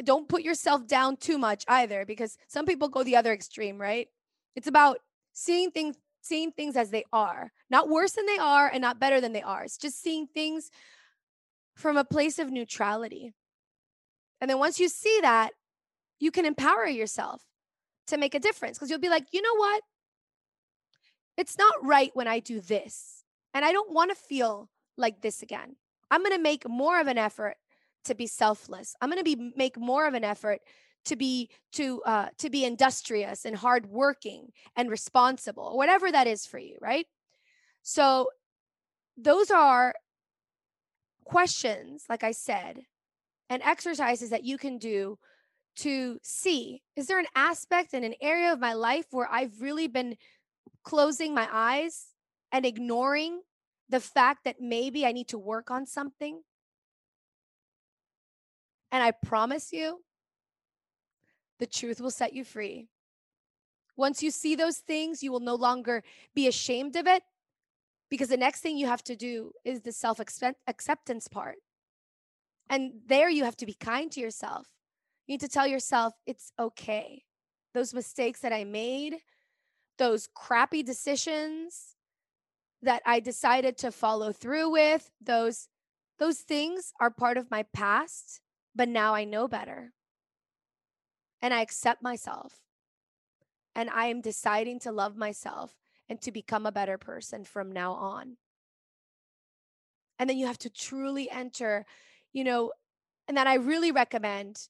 don't 0.04 0.28
put 0.28 0.42
yourself 0.42 0.86
down 0.86 1.16
too 1.16 1.38
much 1.38 1.64
either 1.68 2.04
because 2.04 2.36
some 2.48 2.66
people 2.66 2.88
go 2.88 3.02
the 3.02 3.16
other 3.16 3.32
extreme, 3.32 3.80
right? 3.80 4.08
It's 4.56 4.66
about 4.66 4.98
seeing 5.32 5.70
things 5.70 5.96
seeing 6.24 6.52
things 6.52 6.76
as 6.76 6.90
they 6.90 7.04
are, 7.12 7.52
not 7.68 7.88
worse 7.88 8.12
than 8.12 8.26
they 8.26 8.38
are 8.38 8.68
and 8.68 8.80
not 8.80 9.00
better 9.00 9.20
than 9.20 9.32
they 9.32 9.42
are. 9.42 9.64
It's 9.64 9.76
just 9.76 10.00
seeing 10.00 10.28
things 10.28 10.70
from 11.74 11.96
a 11.96 12.04
place 12.04 12.38
of 12.38 12.50
neutrality. 12.50 13.32
And 14.40 14.48
then 14.48 14.58
once 14.58 14.78
you 14.78 14.88
see 14.88 15.18
that, 15.22 15.50
you 16.20 16.30
can 16.30 16.46
empower 16.46 16.86
yourself 16.86 17.42
to 18.06 18.18
make 18.18 18.36
a 18.36 18.40
difference 18.40 18.78
because 18.78 18.88
you'll 18.88 19.00
be 19.00 19.08
like, 19.08 19.26
you 19.32 19.42
know 19.42 19.56
what? 19.56 19.82
It's 21.36 21.58
not 21.58 21.74
right 21.82 22.10
when 22.14 22.28
I 22.28 22.40
do 22.40 22.60
this. 22.60 23.24
And 23.54 23.64
I 23.64 23.72
don't 23.72 23.92
want 23.92 24.10
to 24.10 24.16
feel 24.16 24.68
like 24.96 25.20
this 25.20 25.42
again. 25.42 25.76
I'm 26.10 26.22
going 26.22 26.36
to 26.36 26.42
make 26.42 26.68
more 26.68 27.00
of 27.00 27.06
an 27.06 27.18
effort 27.18 27.56
to 28.04 28.14
be 28.14 28.26
selfless. 28.26 28.94
I'm 29.00 29.10
going 29.10 29.22
to 29.22 29.36
be 29.36 29.52
make 29.56 29.78
more 29.78 30.06
of 30.06 30.14
an 30.14 30.24
effort 30.24 30.60
to 31.04 31.16
be 31.16 31.50
to 31.72 32.00
uh 32.02 32.28
to 32.38 32.48
be 32.48 32.64
industrious 32.64 33.44
and 33.44 33.56
hardworking 33.56 34.48
and 34.76 34.90
responsible, 34.90 35.76
whatever 35.76 36.10
that 36.10 36.26
is 36.26 36.46
for 36.46 36.58
you, 36.58 36.76
right? 36.80 37.06
So 37.82 38.30
those 39.16 39.50
are 39.50 39.94
questions, 41.24 42.04
like 42.08 42.24
I 42.24 42.32
said, 42.32 42.80
and 43.50 43.62
exercises 43.62 44.30
that 44.30 44.44
you 44.44 44.58
can 44.58 44.78
do 44.78 45.18
to 45.74 46.18
see 46.22 46.82
is 46.96 47.06
there 47.06 47.18
an 47.18 47.26
aspect 47.34 47.94
in 47.94 48.04
an 48.04 48.14
area 48.20 48.52
of 48.52 48.60
my 48.60 48.74
life 48.74 49.06
where 49.10 49.28
I've 49.30 49.60
really 49.60 49.88
been 49.88 50.16
closing 50.84 51.34
my 51.34 51.48
eyes 51.50 52.06
and 52.50 52.66
ignoring 52.66 53.42
the 53.88 54.00
fact 54.00 54.44
that 54.44 54.60
maybe 54.60 55.06
I 55.06 55.12
need 55.12 55.28
to 55.28 55.38
work 55.38 55.70
on 55.70 55.86
something? 55.86 56.42
And 58.90 59.02
I 59.02 59.10
promise 59.10 59.72
you, 59.72 60.02
the 61.58 61.66
truth 61.66 62.00
will 62.00 62.10
set 62.10 62.34
you 62.34 62.44
free. 62.44 62.88
Once 63.96 64.22
you 64.22 64.30
see 64.30 64.54
those 64.54 64.78
things, 64.78 65.22
you 65.22 65.30
will 65.30 65.40
no 65.40 65.54
longer 65.54 66.02
be 66.34 66.48
ashamed 66.48 66.96
of 66.96 67.06
it 67.06 67.22
because 68.10 68.28
the 68.28 68.36
next 68.36 68.60
thing 68.60 68.76
you 68.76 68.86
have 68.86 69.04
to 69.04 69.16
do 69.16 69.52
is 69.64 69.80
the 69.80 69.92
self 69.92 70.20
acceptance 70.20 71.28
part. 71.28 71.56
And 72.68 72.92
there 73.06 73.30
you 73.30 73.44
have 73.44 73.56
to 73.58 73.66
be 73.66 73.74
kind 73.74 74.10
to 74.12 74.20
yourself. 74.20 74.66
You 75.26 75.34
need 75.34 75.40
to 75.40 75.48
tell 75.48 75.66
yourself 75.66 76.14
it's 76.26 76.52
okay. 76.58 77.22
Those 77.74 77.94
mistakes 77.94 78.40
that 78.40 78.52
I 78.52 78.64
made, 78.64 79.16
those 80.02 80.28
crappy 80.34 80.82
decisions 80.82 81.94
that 82.82 83.02
I 83.06 83.20
decided 83.20 83.78
to 83.78 83.92
follow 83.92 84.32
through 84.32 84.72
with, 84.72 85.12
those 85.20 85.68
those 86.18 86.38
things 86.38 86.92
are 87.00 87.08
part 87.08 87.36
of 87.36 87.52
my 87.52 87.62
past, 87.72 88.40
but 88.74 88.88
now 88.88 89.14
I 89.14 89.22
know 89.22 89.46
better. 89.46 89.92
And 91.40 91.54
I 91.54 91.60
accept 91.60 92.02
myself. 92.02 92.62
And 93.76 93.88
I 93.90 94.06
am 94.06 94.20
deciding 94.20 94.80
to 94.80 94.90
love 94.90 95.16
myself 95.16 95.72
and 96.08 96.20
to 96.22 96.32
become 96.32 96.66
a 96.66 96.72
better 96.72 96.98
person 96.98 97.44
from 97.44 97.70
now 97.70 97.92
on. 97.92 98.38
And 100.18 100.28
then 100.28 100.36
you 100.36 100.46
have 100.48 100.58
to 100.58 100.70
truly 100.70 101.30
enter, 101.30 101.86
you 102.32 102.42
know, 102.42 102.72
and 103.28 103.36
that 103.36 103.46
I 103.46 103.54
really 103.54 103.92
recommend 103.92 104.68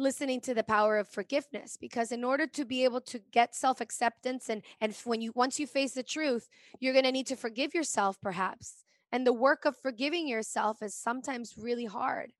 listening 0.00 0.40
to 0.40 0.54
the 0.54 0.64
power 0.64 0.98
of 0.98 1.08
forgiveness 1.08 1.76
because 1.76 2.10
in 2.10 2.24
order 2.24 2.46
to 2.46 2.64
be 2.64 2.84
able 2.84 3.00
to 3.00 3.20
get 3.30 3.54
self-acceptance 3.54 4.48
and 4.48 4.62
and 4.80 4.94
when 5.04 5.20
you 5.20 5.32
once 5.34 5.60
you 5.60 5.66
face 5.66 5.92
the 5.92 6.02
truth 6.02 6.48
you're 6.80 6.92
going 6.92 7.04
to 7.04 7.12
need 7.12 7.26
to 7.26 7.36
forgive 7.36 7.74
yourself 7.74 8.20
perhaps. 8.20 8.84
And 9.12 9.26
the 9.26 9.32
work 9.32 9.64
of 9.64 9.76
forgiving 9.76 10.28
yourself 10.28 10.82
is 10.82 10.94
sometimes 10.94 11.58
really 11.58 11.84
hard. 11.84 12.32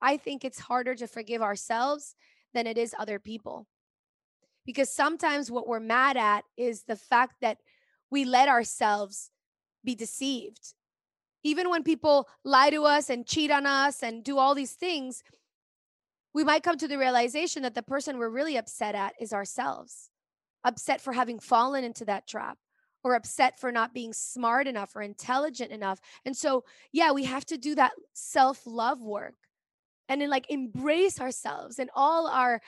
I 0.00 0.16
think 0.16 0.44
it's 0.44 0.60
harder 0.60 0.94
to 0.94 1.06
forgive 1.06 1.42
ourselves 1.42 2.14
than 2.54 2.66
it 2.66 2.78
is 2.78 2.94
other 2.98 3.18
people. 3.18 3.66
Because 4.64 4.92
sometimes 4.92 5.50
what 5.50 5.66
we're 5.66 5.80
mad 5.80 6.16
at 6.16 6.44
is 6.56 6.84
the 6.84 6.96
fact 6.96 7.36
that 7.40 7.58
we 8.10 8.24
let 8.24 8.48
ourselves 8.48 9.30
be 9.84 9.94
deceived. 9.94 10.74
Even 11.42 11.70
when 11.70 11.82
people 11.82 12.28
lie 12.44 12.70
to 12.70 12.84
us 12.84 13.10
and 13.10 13.26
cheat 13.26 13.50
on 13.50 13.66
us 13.66 14.02
and 14.02 14.24
do 14.24 14.38
all 14.38 14.54
these 14.54 14.72
things 14.72 15.22
we 16.36 16.44
might 16.44 16.62
come 16.62 16.76
to 16.76 16.86
the 16.86 16.98
realization 16.98 17.62
that 17.62 17.74
the 17.74 17.82
person 17.82 18.18
we're 18.18 18.28
really 18.28 18.58
upset 18.58 18.94
at 18.94 19.14
is 19.18 19.32
ourselves, 19.32 20.10
upset 20.64 21.00
for 21.00 21.14
having 21.14 21.38
fallen 21.38 21.82
into 21.82 22.04
that 22.04 22.28
trap 22.28 22.58
or 23.02 23.14
upset 23.14 23.58
for 23.58 23.72
not 23.72 23.94
being 23.94 24.12
smart 24.12 24.66
enough 24.66 24.94
or 24.94 25.00
intelligent 25.00 25.72
enough. 25.72 25.98
And 26.26 26.36
so, 26.36 26.64
yeah, 26.92 27.12
we 27.12 27.24
have 27.24 27.46
to 27.46 27.56
do 27.56 27.74
that 27.76 27.92
self 28.12 28.66
love 28.66 29.00
work 29.00 29.36
and 30.10 30.20
then 30.20 30.28
like 30.28 30.44
embrace 30.50 31.18
ourselves 31.22 31.78
and 31.78 31.88
all 31.94 32.26
our 32.26 32.60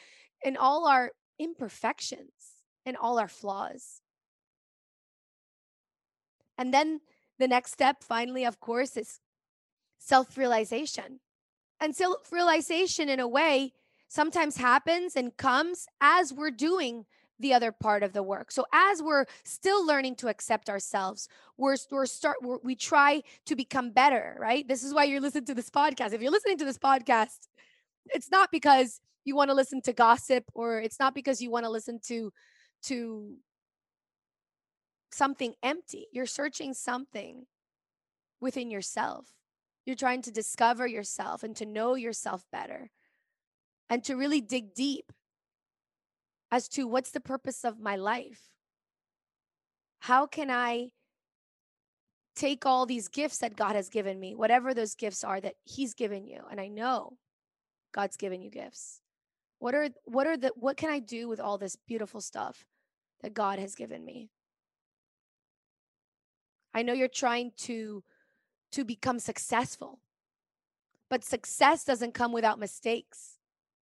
and 0.43 0.57
all 0.57 0.89
our 0.89 1.11
imperfections 1.39 2.33
and 2.87 2.97
all 2.97 3.19
our 3.19 3.29
flaws. 3.29 4.01
And 6.57 6.73
then 6.73 7.01
the 7.39 7.49
next 7.49 7.73
step 7.73 8.03
finally 8.03 8.47
of 8.47 8.61
course 8.61 8.97
is 8.97 9.21
self-realization 9.99 11.21
and 11.81 11.95
self 11.95 12.33
realization, 12.33 13.09
in 13.09 13.21
a 13.21 13.29
way, 13.29 13.73
sometimes 14.09 14.57
happens 14.57 15.17
and 15.17 15.37
comes 15.37 15.87
as 16.01 16.33
we're 16.33 16.51
doing 16.51 17.05
the 17.41 17.55
other 17.55 17.71
part 17.71 18.03
of 18.03 18.13
the 18.13 18.23
work. 18.23 18.51
So 18.51 18.65
as 18.73 19.03
we're 19.03 19.27
still 19.45 19.87
learning 19.87 20.17
to 20.17 20.29
accept 20.29 20.69
ourselves, 20.69 21.29
we're 21.57 21.77
we're 21.91 22.07
start 22.07 22.39
we're, 22.43 22.59
we 22.63 22.75
try 22.75 23.23
to 23.47 23.57
become 23.57 23.93
better, 23.93 24.37
right? 24.41 24.67
This 24.67 24.83
is 24.83 24.93
why 24.93 25.05
you're 25.05 25.21
listening 25.21 25.45
to 25.47 25.55
this 25.55 25.71
podcast. 25.71 26.13
If 26.13 26.23
you're 26.23 26.33
listening 26.33 26.59
to 26.59 26.65
this 26.65 26.79
podcast, 26.79 27.49
it's 28.07 28.31
not 28.31 28.51
because 28.51 29.01
you 29.25 29.37
want 29.37 29.51
to 29.51 29.55
listen 29.55 29.83
to 29.83 29.93
gossip 29.93 30.45
or 30.55 30.81
it's 30.81 30.99
not 30.99 31.15
because 31.15 31.41
you 31.41 31.51
want 31.51 31.65
to 31.65 31.71
listen 31.71 32.01
to 32.07 32.33
to 32.85 33.37
something 35.13 35.55
empty. 35.63 36.07
You're 36.13 36.27
searching 36.27 36.75
something 36.75 37.47
within 38.41 38.71
yourself. 38.71 39.27
You're 39.89 39.97
trying 39.97 40.21
to 40.21 40.31
discover 40.31 40.87
yourself 40.87 41.43
and 41.43 41.57
to 41.57 41.65
know 41.65 41.95
yourself 41.95 42.45
better 42.53 42.91
and 43.89 44.05
to 44.05 44.17
really 44.17 44.43
dig 44.43 44.75
deep 44.75 45.11
as 46.51 46.69
to 46.69 46.87
what's 46.87 47.11
the 47.11 47.21
purpose 47.23 47.65
of 47.65 47.81
my 47.81 47.97
life? 47.97 48.51
How 50.01 50.27
can 50.27 50.51
I 50.51 50.89
take 52.37 52.67
all 52.67 52.85
these 52.85 53.09
gifts 53.09 53.39
that 53.39 53.57
God 53.57 53.77
has 53.77 53.89
given 53.89 54.21
me, 54.21 54.35
whatever 54.35 54.75
those 54.75 54.95
gifts 54.95 55.25
are 55.25 55.41
that 55.41 55.55
He's 55.65 55.95
given 55.95 56.27
you? 56.27 56.43
And 56.51 56.61
I 56.61 56.69
know 56.69 57.17
God's 57.95 58.19
given 58.19 58.43
you 58.43 58.51
gifts. 58.51 59.01
What 59.59 59.75
are 59.75 59.89
what 60.05 60.27
are 60.27 60.37
the 60.37 60.53
what 60.55 60.77
can 60.77 60.91
I 60.91 60.99
do 60.99 61.29
with 61.29 61.41
all 61.41 61.57
this 61.57 61.77
beautiful 61.87 62.21
stuff 62.21 62.67
that 63.23 63.33
God 63.33 63.59
has 63.59 63.75
given 63.75 64.05
me? 64.05 64.29
I 66.75 66.83
know 66.83 66.93
you're 66.93 67.09
trying 67.09 67.53
to 67.61 68.05
to 68.73 68.85
become 68.85 69.19
successful. 69.19 70.01
But 71.11 71.25
success 71.25 71.85
doesn't 71.85 72.15
come 72.15 72.33
without 72.33 72.59
mistakes. 72.59 73.39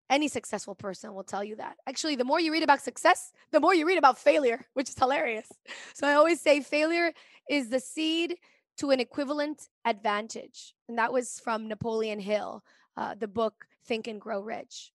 Any 0.09 0.27
successful 0.27 0.75
person 0.75 1.13
will 1.13 1.23
tell 1.23 1.43
you 1.43 1.55
that. 1.55 1.77
Actually, 1.87 2.15
the 2.15 2.25
more 2.25 2.39
you 2.39 2.51
read 2.51 2.63
about 2.63 2.81
success, 2.81 3.31
the 3.51 3.59
more 3.59 3.73
you 3.73 3.87
read 3.87 3.97
about 3.97 4.17
failure, 4.17 4.65
which 4.73 4.89
is 4.89 4.99
hilarious. 4.99 5.51
So 5.93 6.07
I 6.07 6.13
always 6.13 6.41
say 6.41 6.59
failure 6.61 7.13
is 7.49 7.69
the 7.69 7.79
seed 7.79 8.35
to 8.77 8.91
an 8.91 8.99
equivalent 8.99 9.69
advantage. 9.85 10.73
And 10.89 10.97
that 10.97 11.13
was 11.13 11.39
from 11.39 11.67
Napoleon 11.67 12.19
Hill, 12.19 12.63
uh, 12.97 13.15
the 13.15 13.27
book 13.27 13.65
Think 13.85 14.07
and 14.07 14.19
Grow 14.19 14.41
Rich. 14.41 14.91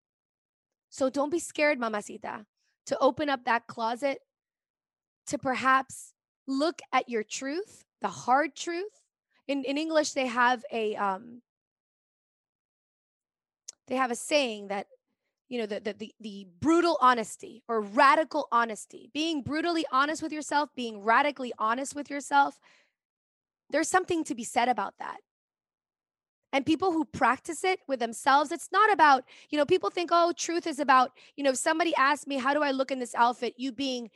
So 0.90 1.10
don't 1.10 1.30
be 1.30 1.38
scared, 1.38 1.78
mamacita, 1.78 2.46
to 2.86 2.98
open 2.98 3.28
up 3.28 3.44
that 3.44 3.66
closet 3.66 4.20
to 5.26 5.38
perhaps 5.38 6.14
look 6.46 6.80
at 6.92 7.08
your 7.08 7.22
truth, 7.22 7.84
the 8.00 8.08
hard 8.08 8.56
truth, 8.56 9.02
in 9.48 9.64
in 9.64 9.76
English 9.76 10.12
they 10.12 10.26
have 10.26 10.64
a 10.72 10.94
um 10.96 11.42
they 13.88 13.96
have 13.96 14.10
a 14.10 14.14
saying 14.14 14.68
that 14.68 14.86
you 15.48 15.58
know 15.58 15.66
the, 15.66 15.80
the 15.80 16.12
the 16.20 16.46
brutal 16.60 16.98
honesty 17.00 17.62
or 17.68 17.80
radical 17.80 18.46
honesty 18.52 19.10
being 19.12 19.42
brutally 19.42 19.84
honest 19.90 20.22
with 20.22 20.32
yourself 20.32 20.68
being 20.76 21.02
radically 21.02 21.52
honest 21.58 21.94
with 21.96 22.10
yourself 22.10 22.60
there's 23.70 23.88
something 23.88 24.24
to 24.24 24.34
be 24.34 24.44
said 24.44 24.68
about 24.68 24.94
that. 24.98 25.18
And 26.52 26.64
people 26.64 26.92
who 26.92 27.04
practice 27.04 27.62
it 27.62 27.80
with 27.86 28.00
themselves 28.00 28.52
it's 28.52 28.70
not 28.72 28.90
about 28.90 29.24
you 29.50 29.58
know 29.58 29.66
people 29.66 29.90
think 29.90 30.08
oh 30.12 30.32
truth 30.36 30.66
is 30.66 30.78
about 30.78 31.10
you 31.36 31.44
know 31.44 31.50
if 31.50 31.58
somebody 31.58 31.94
asks 31.94 32.26
me 32.26 32.38
how 32.38 32.54
do 32.54 32.62
i 32.62 32.70
look 32.70 32.90
in 32.90 32.98
this 32.98 33.14
outfit? 33.14 33.54
you 33.58 33.70
being 33.70 34.10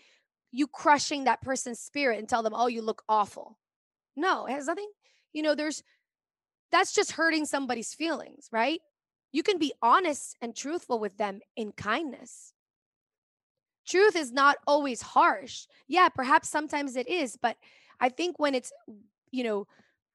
you 0.51 0.66
crushing 0.66 1.25
that 1.25 1.42
person's 1.42 1.79
spirit 1.79 2.18
and 2.18 2.29
tell 2.29 2.42
them 2.42 2.55
oh 2.57 2.68
you 2.68 2.81
look 2.81 3.03
awful. 3.07 3.59
No 4.16 4.47
it 4.47 4.53
has 4.53 4.66
nothing 4.66 4.90
you 5.33 5.42
know, 5.42 5.55
there's 5.55 5.83
that's 6.71 6.92
just 6.92 7.12
hurting 7.12 7.45
somebody's 7.45 7.95
feelings, 7.95 8.49
right? 8.51 8.81
You 9.31 9.42
can 9.42 9.59
be 9.59 9.73
honest 9.83 10.37
and 10.40 10.57
truthful 10.57 10.99
with 10.99 11.16
them 11.18 11.40
in 11.57 11.73
kindness. 11.73 12.53
Truth 13.87 14.16
is 14.16 14.33
not 14.33 14.57
always 14.66 15.03
harsh. 15.03 15.66
Yeah, 15.88 16.09
perhaps 16.09 16.49
sometimes 16.49 16.97
it 16.97 17.09
is, 17.09 17.37
but 17.40 17.57
I 18.01 18.09
think 18.09 18.38
when 18.38 18.55
it's, 18.55 18.73
you 19.31 19.45
know, 19.45 19.66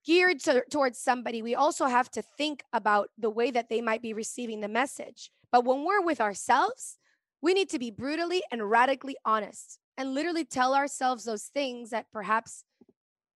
geared 0.05 0.39
to, 0.41 0.63
towards 0.71 0.97
somebody, 0.97 1.41
we 1.41 1.53
also 1.53 1.85
have 1.85 2.09
to 2.11 2.21
think 2.21 2.63
about 2.73 3.09
the 3.17 3.29
way 3.29 3.51
that 3.51 3.69
they 3.69 3.81
might 3.81 4.01
be 4.01 4.13
receiving 4.13 4.61
the 4.61 4.67
message. 4.67 5.31
But 5.51 5.65
when 5.65 5.83
we're 5.83 6.01
with 6.01 6.21
ourselves, 6.21 6.97
we 7.41 7.53
need 7.53 7.69
to 7.69 7.79
be 7.79 7.91
brutally 7.91 8.41
and 8.51 8.69
radically 8.69 9.17
honest 9.25 9.79
and 9.97 10.13
literally 10.13 10.45
tell 10.45 10.73
ourselves 10.73 11.23
those 11.23 11.43
things 11.43 11.89
that 11.89 12.11
perhaps 12.11 12.63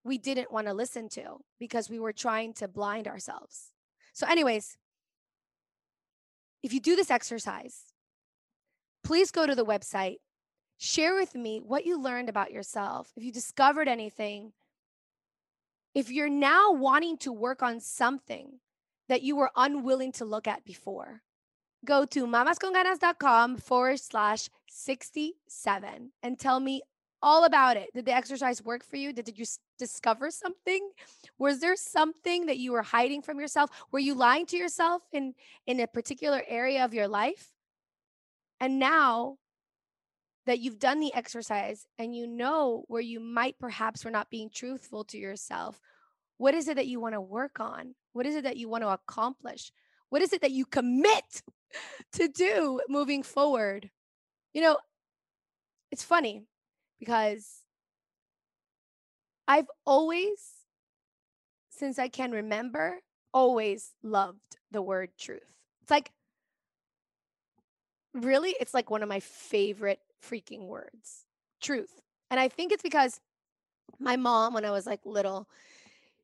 we 0.03 0.17
didn't 0.17 0.51
want 0.51 0.67
to 0.67 0.73
listen 0.73 1.09
to 1.09 1.37
because 1.59 1.89
we 1.89 1.99
were 1.99 2.13
trying 2.13 2.53
to 2.53 2.67
blind 2.67 3.07
ourselves. 3.07 3.71
So, 4.13 4.27
anyways, 4.27 4.77
if 6.63 6.73
you 6.73 6.79
do 6.79 6.95
this 6.95 7.11
exercise, 7.11 7.93
please 9.03 9.31
go 9.31 9.45
to 9.45 9.55
the 9.55 9.65
website, 9.65 10.17
share 10.77 11.15
with 11.15 11.35
me 11.35 11.59
what 11.59 11.85
you 11.85 12.01
learned 12.01 12.29
about 12.29 12.51
yourself, 12.51 13.11
if 13.15 13.23
you 13.23 13.31
discovered 13.31 13.87
anything. 13.87 14.53
If 15.93 16.09
you're 16.09 16.29
now 16.29 16.71
wanting 16.71 17.17
to 17.19 17.33
work 17.33 17.61
on 17.61 17.79
something 17.79 18.59
that 19.09 19.23
you 19.23 19.35
were 19.35 19.51
unwilling 19.55 20.13
to 20.13 20.25
look 20.25 20.47
at 20.47 20.63
before, 20.63 21.21
go 21.83 22.05
to 22.05 22.25
mamasconganas.com 22.25 23.57
forward 23.57 23.99
slash 23.99 24.49
67 24.67 26.11
and 26.23 26.39
tell 26.39 26.59
me 26.59 26.81
all 27.21 27.45
about 27.45 27.77
it. 27.77 27.89
Did 27.93 28.05
the 28.05 28.13
exercise 28.13 28.63
work 28.63 28.84
for 28.84 28.95
you? 28.95 29.13
Did, 29.13 29.25
did 29.25 29.38
you 29.38 29.43
s- 29.43 29.60
discover 29.77 30.31
something? 30.31 30.89
Was 31.38 31.60
there 31.60 31.75
something 31.75 32.47
that 32.47 32.57
you 32.57 32.71
were 32.71 32.81
hiding 32.81 33.21
from 33.21 33.39
yourself? 33.39 33.69
Were 33.91 33.99
you 33.99 34.13
lying 34.13 34.45
to 34.47 34.57
yourself 34.57 35.03
in, 35.12 35.34
in 35.67 35.79
a 35.79 35.88
particular 35.88 36.41
area 36.47 36.84
of 36.84 36.93
your 36.93 37.07
life? 37.07 37.51
And 38.60 38.79
now 38.79 39.38
that 40.45 40.60
you've 40.60 40.79
done 40.79 40.99
the 40.99 41.13
exercise 41.13 41.86
and 41.99 42.15
you 42.15 42.27
know 42.27 42.84
where 42.88 43.01
you 43.01 43.19
might 43.19 43.60
perhaps 43.60 44.03
were 44.03 44.12
not 44.12 44.29
being 44.29 44.49
truthful 44.49 45.03
to 45.05 45.17
yourself, 45.17 45.79
what 46.38 46.55
is 46.55 46.67
it 46.67 46.75
that 46.75 46.88
you 46.88 46.99
want 46.99 47.13
to 47.13 47.21
work 47.21 47.60
on? 47.60 47.93
What 48.13 48.25
is 48.25 48.36
it 48.36 48.43
that 48.45 48.57
you 48.57 48.67
want 48.67 48.84
to 48.84 48.89
accomplish? 48.89 49.71
What 50.10 50.21
is 50.21 50.34
it 50.34 50.41
that 50.41 50.51
you 50.51 50.65
commit 50.65 51.43
to 52.13 52.27
do 52.27 52.81
moving 52.89 53.23
forward? 53.23 53.89
You 54.53 54.62
know, 54.62 54.77
it's 55.91 56.03
funny 56.03 56.43
because 57.01 57.63
I've 59.47 59.65
always, 59.87 60.67
since 61.71 61.97
I 61.97 62.07
can 62.07 62.31
remember, 62.31 62.99
always 63.33 63.93
loved 64.03 64.57
the 64.69 64.83
word 64.83 65.09
truth. 65.17 65.41
It's 65.81 65.89
like, 65.89 66.11
really, 68.13 68.55
it's 68.59 68.75
like 68.75 68.91
one 68.91 69.01
of 69.01 69.09
my 69.09 69.19
favorite 69.19 69.99
freaking 70.23 70.67
words 70.67 71.25
truth. 71.59 72.01
And 72.29 72.39
I 72.39 72.47
think 72.47 72.71
it's 72.71 72.83
because 72.83 73.19
my 73.99 74.15
mom, 74.15 74.53
when 74.53 74.63
I 74.63 74.69
was 74.69 74.85
like 74.85 74.99
little, 75.03 75.49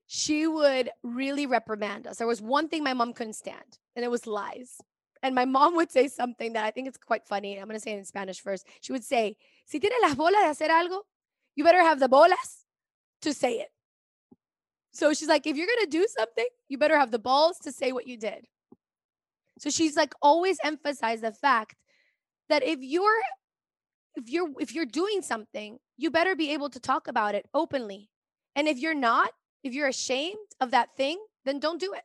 she 0.06 0.46
would 0.46 0.92
really 1.02 1.48
reprimand 1.48 2.06
us. 2.06 2.18
There 2.18 2.28
was 2.28 2.40
one 2.40 2.70
thing 2.70 2.84
my 2.84 2.94
mom 2.94 3.14
couldn't 3.14 3.34
stand, 3.34 3.80
and 3.96 4.06
it 4.06 4.12
was 4.12 4.28
lies. 4.28 4.78
And 5.24 5.36
my 5.36 5.46
mom 5.46 5.76
would 5.76 5.92
say 5.92 6.08
something 6.08 6.54
that 6.54 6.64
I 6.64 6.72
think 6.72 6.88
it's 6.88 6.98
quite 6.98 7.26
funny. 7.26 7.58
I'm 7.58 7.68
going 7.68 7.76
to 7.76 7.82
say 7.82 7.94
it 7.94 7.98
in 7.98 8.06
Spanish 8.06 8.42
first. 8.42 8.68
She 8.82 8.92
would 8.92 9.04
say, 9.04 9.38
Si 9.66 9.80
tienes 9.80 10.02
las 10.02 10.16
bolas 10.16 10.42
de 10.42 10.66
hacer 10.66 10.70
algo, 10.70 11.02
you 11.56 11.64
better 11.64 11.82
have 11.82 12.00
the 12.00 12.08
bolas 12.08 12.66
to 13.22 13.34
say 13.34 13.60
it. 13.60 13.70
So 14.92 15.14
she's 15.14 15.28
like, 15.28 15.46
if 15.46 15.58
you're 15.58 15.68
going 15.68 15.86
to 15.86 15.98
do 15.98 16.08
something, 16.18 16.48
you 16.70 16.78
better 16.78 16.98
have 16.98 17.12
the 17.12 17.20
balls 17.20 17.60
to 17.60 17.72
say 17.72 17.92
what 17.92 18.08
you 18.08 18.18
did. 18.18 18.48
So 19.60 19.70
she's 19.70 19.96
like 19.96 20.14
always 20.22 20.58
emphasize 20.64 21.22
the 21.22 21.32
fact 21.32 21.76
that 22.50 22.64
if 22.64 22.80
you're 22.82 23.22
if 24.16 24.30
you're 24.30 24.50
if 24.60 24.74
you're 24.74 24.86
doing 24.86 25.22
something, 25.22 25.80
you 25.98 26.10
better 26.12 26.36
be 26.36 26.52
able 26.52 26.70
to 26.70 26.80
talk 26.80 27.08
about 27.08 27.36
it 27.36 27.48
openly. 27.54 28.10
And 28.56 28.68
if 28.68 28.78
you're 28.78 28.96
not, 28.96 29.32
if 29.64 29.74
you're 29.74 29.88
ashamed 29.88 30.38
of 30.60 30.72
that 30.72 30.96
thing, 30.96 31.20
then 31.46 31.60
don't 31.60 31.80
do 31.80 31.94
it. 31.94 32.04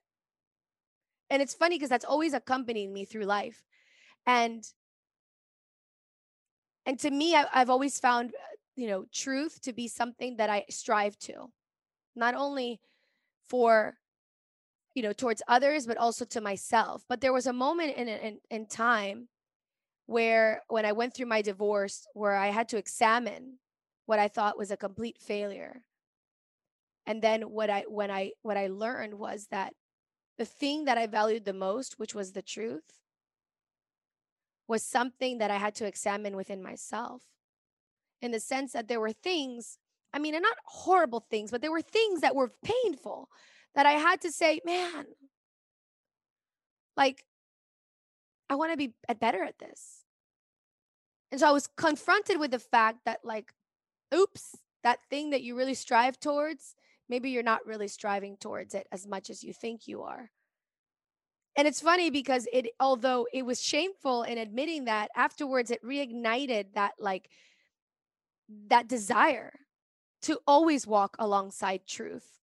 And 1.33 1.41
it's 1.41 1.55
funny 1.55 1.77
because 1.77 1.89
that's 1.89 2.05
always 2.05 2.35
accompanied 2.35 2.91
me 2.91 3.07
through 3.07 3.25
life. 3.25 3.65
And 4.27 4.63
and 6.85 6.99
to 6.99 7.11
me, 7.11 7.35
I, 7.35 7.47
I've 7.55 7.71
always 7.71 7.99
found, 7.99 8.31
uh, 8.31 8.57
you 8.77 8.87
know, 8.87 9.07
truth 9.15 9.63
to 9.63 9.73
be 9.73 9.89
something 9.89 10.37
that 10.37 10.51
I 10.51 10.67
strive 10.69 11.17
to, 11.21 11.47
not 12.15 12.35
only 12.35 12.81
for, 13.49 13.97
you 14.95 15.03
know, 15.03 15.15
towards 15.15 15.41
others, 15.49 15.87
but 15.87 15.97
also 15.97 16.27
to 16.27 16.43
myself. 16.43 17.03
But 17.09 17.23
there 17.23 17.33
was 17.33 17.47
a 17.47 17.53
moment 17.55 17.97
in 17.97 18.09
in, 18.09 18.39
in 18.51 18.67
time 18.67 19.29
where 20.05 20.61
when 20.69 20.85
I 20.85 20.93
went 20.93 21.15
through 21.15 21.27
my 21.27 21.41
divorce, 21.41 22.07
where 22.13 22.37
I 22.37 22.49
had 22.49 22.69
to 22.69 22.77
examine 22.77 23.59
what 24.05 24.19
I 24.19 24.29
thought 24.29 24.59
was 24.59 24.71
a 24.71 24.77
complete 24.77 25.17
failure. 25.19 25.83
And 27.07 27.23
then 27.23 27.41
what 27.43 27.71
I 27.71 27.85
when 27.89 28.11
I 28.11 28.33
what 28.43 28.59
I 28.59 28.67
learned 28.67 29.15
was 29.15 29.47
that 29.51 29.73
the 30.39 30.45
thing 30.45 30.85
that 30.87 30.99
I 30.99 31.07
valued 31.07 31.45
the 31.45 31.53
most, 31.53 31.99
which 31.99 32.15
was 32.15 32.33
the 32.33 32.43
truth, 32.43 32.99
was 34.67 34.83
something 34.83 35.39
that 35.39 35.51
I 35.51 35.57
had 35.57 35.75
to 35.77 35.87
examine 35.87 36.37
within 36.37 36.63
myself. 36.63 37.23
In 38.21 38.31
the 38.31 38.41
sense 38.41 38.73
that 38.73 38.89
there 38.89 39.01
were 39.01 39.13
things, 39.13 39.79
I 40.13 40.19
mean, 40.19 40.35
and 40.35 40.43
not 40.43 40.57
horrible 40.65 41.27
things, 41.29 41.51
but 41.51 41.61
there 41.61 41.73
were 41.73 41.83
things 41.83 42.21
that 42.21 42.35
were 42.35 42.53
painful 42.65 43.29
that 43.75 43.87
I 43.87 43.93
had 43.93 44.21
to 44.21 44.31
say, 44.31 44.61
man, 44.65 45.07
like, 46.97 47.25
I 48.49 48.55
want 48.55 48.73
to 48.73 48.77
be 48.77 48.95
better 49.19 49.43
at 49.43 49.59
this. 49.59 50.05
And 51.31 51.41
so 51.41 51.49
I 51.49 51.53
was 51.53 51.67
confronted 51.67 52.39
with 52.39 52.51
the 52.51 52.59
fact 52.59 53.01
that, 53.07 53.21
like, 53.25 53.53
oops, 54.15 54.57
that 54.85 54.99
thing 55.09 55.31
that 55.31 55.43
you 55.43 55.57
really 55.57 55.75
strive 55.75 56.21
towards, 56.21 56.75
maybe 57.13 57.29
you're 57.29 57.43
not 57.43 57.67
really 57.67 57.89
striving 57.89 58.39
towards 58.39 58.75
it 58.75 58.89
as 58.91 59.07
much 59.07 59.29
as 59.29 59.45
you 59.45 59.53
think 59.53 59.87
you 59.87 60.01
are. 60.01 60.31
And 61.55 61.69
it's 61.69 61.83
funny 61.83 62.09
because 62.09 62.49
it, 62.51 62.69
although 62.81 63.27
it 63.35 63.45
was 63.45 63.63
shameful 63.63 64.23
in 64.23 64.39
admitting 64.39 64.87
that, 64.87 65.11
afterwards 65.15 65.71
it 65.71 65.85
reignited 65.85 66.73
that, 66.73 66.93
like, 66.99 67.29
that 68.69 68.89
desire 68.89 69.53
to 70.23 70.41
always 70.47 70.87
walk 70.87 71.15
alongside 71.19 71.87
truth. 71.87 72.41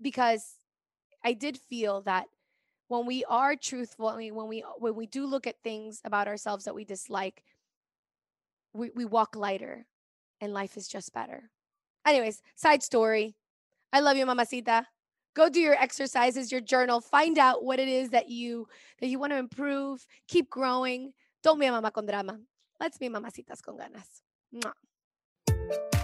Because 0.00 0.54
I 1.24 1.32
did 1.32 1.58
feel 1.58 2.02
that 2.02 2.26
when 2.86 3.04
we 3.04 3.24
are 3.24 3.56
truthful, 3.56 4.06
I 4.06 4.16
mean, 4.16 4.36
when 4.36 4.46
we 4.46 4.62
when 4.78 4.94
we 4.94 5.06
do 5.06 5.26
look 5.26 5.48
at 5.48 5.60
things 5.64 6.00
about 6.04 6.28
ourselves 6.28 6.66
that 6.66 6.74
we 6.76 6.84
dislike, 6.84 7.42
we, 8.72 8.90
we 8.94 9.04
walk 9.04 9.34
lighter 9.34 9.86
and 10.40 10.52
life 10.52 10.76
is 10.76 10.86
just 10.86 11.12
better. 11.12 11.50
Anyways, 12.06 12.42
side 12.56 12.82
story. 12.82 13.34
I 13.92 14.00
love 14.00 14.16
you, 14.16 14.26
mamacita. 14.26 14.86
Go 15.34 15.48
do 15.48 15.60
your 15.60 15.74
exercises, 15.74 16.52
your 16.52 16.60
journal, 16.60 17.00
find 17.00 17.38
out 17.38 17.64
what 17.64 17.80
it 17.80 17.88
is 17.88 18.10
that 18.10 18.28
you 18.28 18.68
that 19.00 19.08
you 19.08 19.18
want 19.18 19.32
to 19.32 19.38
improve, 19.38 20.06
keep 20.28 20.48
growing. 20.48 21.12
Don't 21.42 21.58
be 21.58 21.66
a 21.66 21.72
mama 21.72 21.90
con 21.90 22.06
drama. 22.06 22.38
Let's 22.80 22.98
be 22.98 23.08
mamacitas 23.08 23.60
con 23.60 23.76
ganas. 23.76 24.22
Mwah. 24.54 26.03